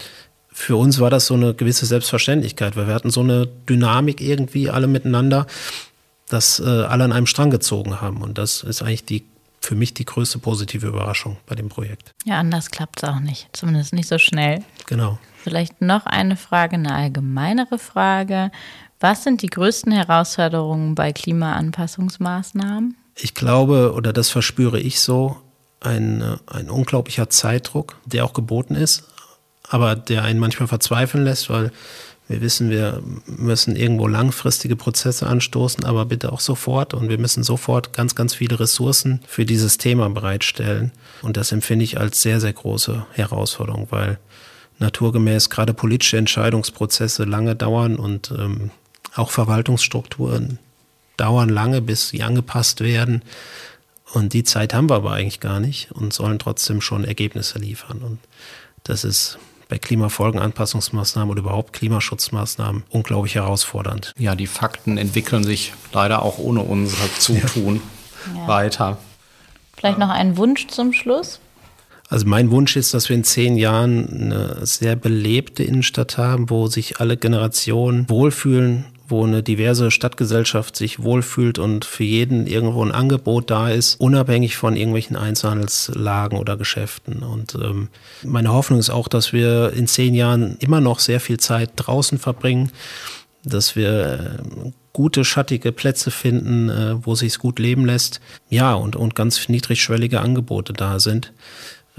für 0.58 0.74
uns 0.76 0.98
war 0.98 1.08
das 1.08 1.26
so 1.26 1.34
eine 1.34 1.54
gewisse 1.54 1.86
Selbstverständlichkeit, 1.86 2.76
weil 2.76 2.88
wir 2.88 2.94
hatten 2.94 3.10
so 3.10 3.20
eine 3.20 3.46
Dynamik 3.46 4.20
irgendwie 4.20 4.68
alle 4.68 4.88
miteinander, 4.88 5.46
dass 6.28 6.58
äh, 6.58 6.64
alle 6.64 7.04
an 7.04 7.12
einem 7.12 7.26
Strang 7.26 7.50
gezogen 7.50 8.00
haben. 8.00 8.22
Und 8.22 8.38
das 8.38 8.64
ist 8.64 8.82
eigentlich 8.82 9.04
die 9.04 9.24
für 9.60 9.76
mich 9.76 9.94
die 9.94 10.04
größte 10.04 10.40
positive 10.40 10.88
Überraschung 10.88 11.36
bei 11.46 11.54
dem 11.54 11.68
Projekt. 11.68 12.12
Ja, 12.24 12.38
anders 12.38 12.70
klappt 12.70 13.02
es 13.02 13.08
auch 13.08 13.20
nicht. 13.20 13.48
Zumindest 13.52 13.92
nicht 13.92 14.08
so 14.08 14.18
schnell. 14.18 14.64
Genau. 14.86 15.18
Vielleicht 15.42 15.80
noch 15.80 16.06
eine 16.06 16.36
Frage, 16.36 16.74
eine 16.74 16.92
allgemeinere 16.94 17.78
Frage. 17.78 18.50
Was 18.98 19.22
sind 19.22 19.42
die 19.42 19.48
größten 19.50 19.92
Herausforderungen 19.92 20.96
bei 20.96 21.12
Klimaanpassungsmaßnahmen? 21.12 22.96
Ich 23.14 23.34
glaube, 23.34 23.92
oder 23.94 24.12
das 24.12 24.30
verspüre 24.30 24.80
ich 24.80 25.00
so, 25.00 25.36
ein, 25.80 26.20
äh, 26.20 26.36
ein 26.46 26.68
unglaublicher 26.68 27.30
Zeitdruck, 27.30 27.96
der 28.06 28.24
auch 28.24 28.32
geboten 28.32 28.74
ist, 28.74 29.04
aber 29.68 29.96
der 29.96 30.24
einen 30.24 30.40
manchmal 30.40 30.68
verzweifeln 30.68 31.24
lässt, 31.24 31.50
weil 31.50 31.72
wir 32.28 32.42
wissen, 32.42 32.68
wir 32.68 33.02
müssen 33.26 33.74
irgendwo 33.74 34.06
langfristige 34.06 34.76
Prozesse 34.76 35.26
anstoßen, 35.26 35.84
aber 35.84 36.04
bitte 36.04 36.30
auch 36.30 36.40
sofort. 36.40 36.92
Und 36.92 37.08
wir 37.08 37.16
müssen 37.16 37.42
sofort 37.42 37.94
ganz, 37.94 38.14
ganz 38.14 38.34
viele 38.34 38.60
Ressourcen 38.60 39.20
für 39.26 39.46
dieses 39.46 39.78
Thema 39.78 40.10
bereitstellen. 40.10 40.92
Und 41.22 41.38
das 41.38 41.52
empfinde 41.52 41.84
ich 41.84 41.98
als 41.98 42.20
sehr, 42.20 42.38
sehr 42.40 42.52
große 42.52 43.06
Herausforderung, 43.12 43.86
weil 43.90 44.18
naturgemäß 44.78 45.48
gerade 45.48 45.72
politische 45.72 46.18
Entscheidungsprozesse 46.18 47.24
lange 47.24 47.56
dauern 47.56 47.96
und 47.96 48.30
ähm, 48.38 48.70
auch 49.14 49.30
Verwaltungsstrukturen 49.30 50.58
dauern 51.16 51.48
lange, 51.48 51.80
bis 51.80 52.10
sie 52.10 52.22
angepasst 52.22 52.82
werden. 52.82 53.22
Und 54.12 54.34
die 54.34 54.44
Zeit 54.44 54.74
haben 54.74 54.90
wir 54.90 54.96
aber 54.96 55.12
eigentlich 55.12 55.40
gar 55.40 55.60
nicht 55.60 55.92
und 55.92 56.12
sollen 56.12 56.38
trotzdem 56.38 56.82
schon 56.82 57.04
Ergebnisse 57.04 57.58
liefern. 57.58 57.98
Und 57.98 58.18
das 58.84 59.04
ist 59.04 59.38
bei 59.68 59.78
Klimafolgenanpassungsmaßnahmen 59.78 61.30
oder 61.30 61.40
überhaupt 61.40 61.72
Klimaschutzmaßnahmen 61.74 62.84
unglaublich 62.90 63.34
herausfordernd. 63.34 64.14
Ja, 64.18 64.34
die 64.34 64.46
Fakten 64.46 64.98
entwickeln 64.98 65.44
sich 65.44 65.74
leider 65.92 66.22
auch 66.22 66.38
ohne 66.38 66.60
unser 66.60 66.96
Zutun 67.18 67.80
ja. 68.34 68.48
weiter. 68.48 68.98
Vielleicht 69.76 69.98
noch 69.98 70.10
ein 70.10 70.36
Wunsch 70.36 70.66
zum 70.68 70.92
Schluss? 70.92 71.40
Also 72.08 72.26
mein 72.26 72.50
Wunsch 72.50 72.76
ist, 72.76 72.94
dass 72.94 73.10
wir 73.10 73.16
in 73.16 73.24
zehn 73.24 73.56
Jahren 73.56 74.08
eine 74.08 74.66
sehr 74.66 74.96
belebte 74.96 75.62
Innenstadt 75.62 76.16
haben, 76.16 76.48
wo 76.48 76.66
sich 76.66 77.00
alle 77.00 77.18
Generationen 77.18 78.08
wohlfühlen 78.08 78.86
wo 79.08 79.24
eine 79.24 79.42
diverse 79.42 79.90
Stadtgesellschaft 79.90 80.76
sich 80.76 81.02
wohlfühlt 81.02 81.58
und 81.58 81.84
für 81.84 82.04
jeden 82.04 82.46
irgendwo 82.46 82.84
ein 82.84 82.92
Angebot 82.92 83.50
da 83.50 83.70
ist, 83.70 84.00
unabhängig 84.00 84.56
von 84.56 84.76
irgendwelchen 84.76 85.16
Einzelhandelslagen 85.16 86.38
oder 86.38 86.56
Geschäften. 86.56 87.22
Und 87.22 87.54
ähm, 87.54 87.88
meine 88.22 88.52
Hoffnung 88.52 88.78
ist 88.78 88.90
auch, 88.90 89.08
dass 89.08 89.32
wir 89.32 89.72
in 89.72 89.86
zehn 89.86 90.14
Jahren 90.14 90.56
immer 90.58 90.80
noch 90.80 90.98
sehr 90.98 91.20
viel 91.20 91.38
Zeit 91.38 91.70
draußen 91.76 92.18
verbringen, 92.18 92.70
dass 93.44 93.76
wir 93.76 94.40
äh, 94.64 94.70
gute, 94.92 95.24
schattige 95.24 95.72
Plätze 95.72 96.10
finden, 96.10 96.68
äh, 96.68 97.06
wo 97.06 97.14
sich 97.14 97.38
gut 97.38 97.58
leben 97.58 97.86
lässt. 97.86 98.20
Ja, 98.50 98.74
und, 98.74 98.96
und 98.96 99.14
ganz 99.14 99.48
niedrigschwellige 99.48 100.20
Angebote 100.20 100.72
da 100.72 100.98
sind. 100.98 101.32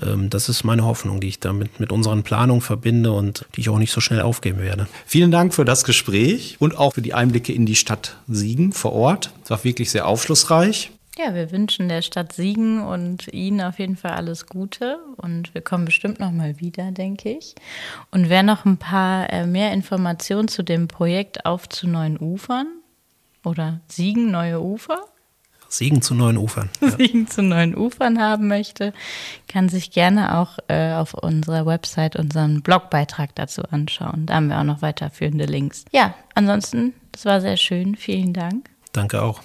Ähm, 0.02 0.30
das 0.30 0.50
ist 0.50 0.64
meine 0.64 0.86
Hoffnung, 0.86 1.20
die 1.20 1.28
ich 1.28 1.40
damit 1.40 1.80
mit 1.80 1.92
unseren 1.92 2.24
Planungen 2.24 2.62
verbinde 2.62 3.12
und 3.12 3.46
die 3.56 3.62
ich 3.62 3.70
auch 3.70 3.80
nicht 3.80 3.92
so 3.92 4.02
schnell 4.02 4.22
aufgeben 4.22 4.60
werde. 4.60 4.88
Vielen 5.06 5.32
Dank 5.32 5.54
für 5.54 5.66
das 5.66 5.84
Gespräch 5.84 6.58
und 6.60 6.78
auch 6.78 6.94
für 6.94 7.02
die 7.02 7.14
Einblicke 7.14 7.54
in 7.54 7.66
die 7.66 7.76
Stadt 7.76 8.18
Siegen 8.28 8.72
vor 8.72 8.94
Ort. 8.94 9.32
Es 9.44 9.50
war 9.50 9.64
wirklich 9.64 9.92
sehr 9.92 10.08
aufschlussreich. 10.08 10.92
Ja, 11.18 11.36
wir 11.36 11.52
wünschen 11.52 11.90
der 11.90 12.02
Stadt 12.02 12.32
Siegen 12.32 12.82
und 12.82 13.28
Ihnen 13.34 13.60
auf 13.60 13.78
jeden 13.78 13.98
Fall 13.98 14.12
alles 14.12 14.46
Gute 14.46 15.00
und 15.18 15.54
wir 15.54 15.60
kommen 15.60 15.84
bestimmt 15.84 16.22
noch 16.22 16.32
mal 16.32 16.62
wieder, 16.62 16.92
denke 16.92 17.32
ich. 17.32 17.56
Und 18.10 18.30
wer 18.30 18.42
noch 18.42 18.64
ein 18.64 18.78
paar 18.78 19.30
äh, 19.34 19.46
mehr 19.46 19.74
Informationen 19.74 20.48
zu 20.48 20.64
dem 20.64 20.88
Projekt 20.88 21.46
auf 21.46 21.68
zu 21.68 21.90
neuen 21.90 22.18
Ufern 22.18 22.68
oder 23.44 23.82
Siegen 23.90 24.32
neue 24.32 24.62
Ufer 24.62 25.02
Siegen 25.70 26.02
zu 26.02 26.16
neuen 26.16 26.38
Ufern. 26.38 26.70
Ja. 26.82 26.92
Siegen 26.92 27.28
zu 27.28 27.42
neuen 27.44 27.76
Ufern 27.76 28.20
haben 28.20 28.48
möchte, 28.48 28.94
kann 29.48 29.70
sich 29.70 29.92
gerne 29.92 30.38
auch 30.38 30.58
äh, 30.68 30.94
auf 30.94 31.14
unserer 31.14 31.66
Website 31.66 32.16
unseren 32.16 32.62
Blogbeitrag 32.62 33.36
dazu 33.36 33.62
anschauen. 33.64 34.26
Da 34.26 34.36
haben 34.36 34.50
wir 34.50 34.60
auch 34.60 34.64
noch 34.64 34.82
weiterführende 34.82 35.46
Links. 35.46 35.86
Ja, 35.92 36.16
ansonsten, 36.36 36.94
das 37.12 37.26
war 37.26 37.40
sehr 37.40 37.58
schön. 37.58 37.96
Vielen 37.96 38.34
Dank. 38.34 38.70
Danke 38.92 39.22
auch. 39.22 39.42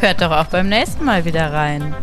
Hört 0.00 0.20
doch 0.20 0.32
auch 0.32 0.46
beim 0.46 0.70
nächsten 0.70 1.04
Mal 1.04 1.26
wieder 1.26 1.52
rein. 1.52 1.94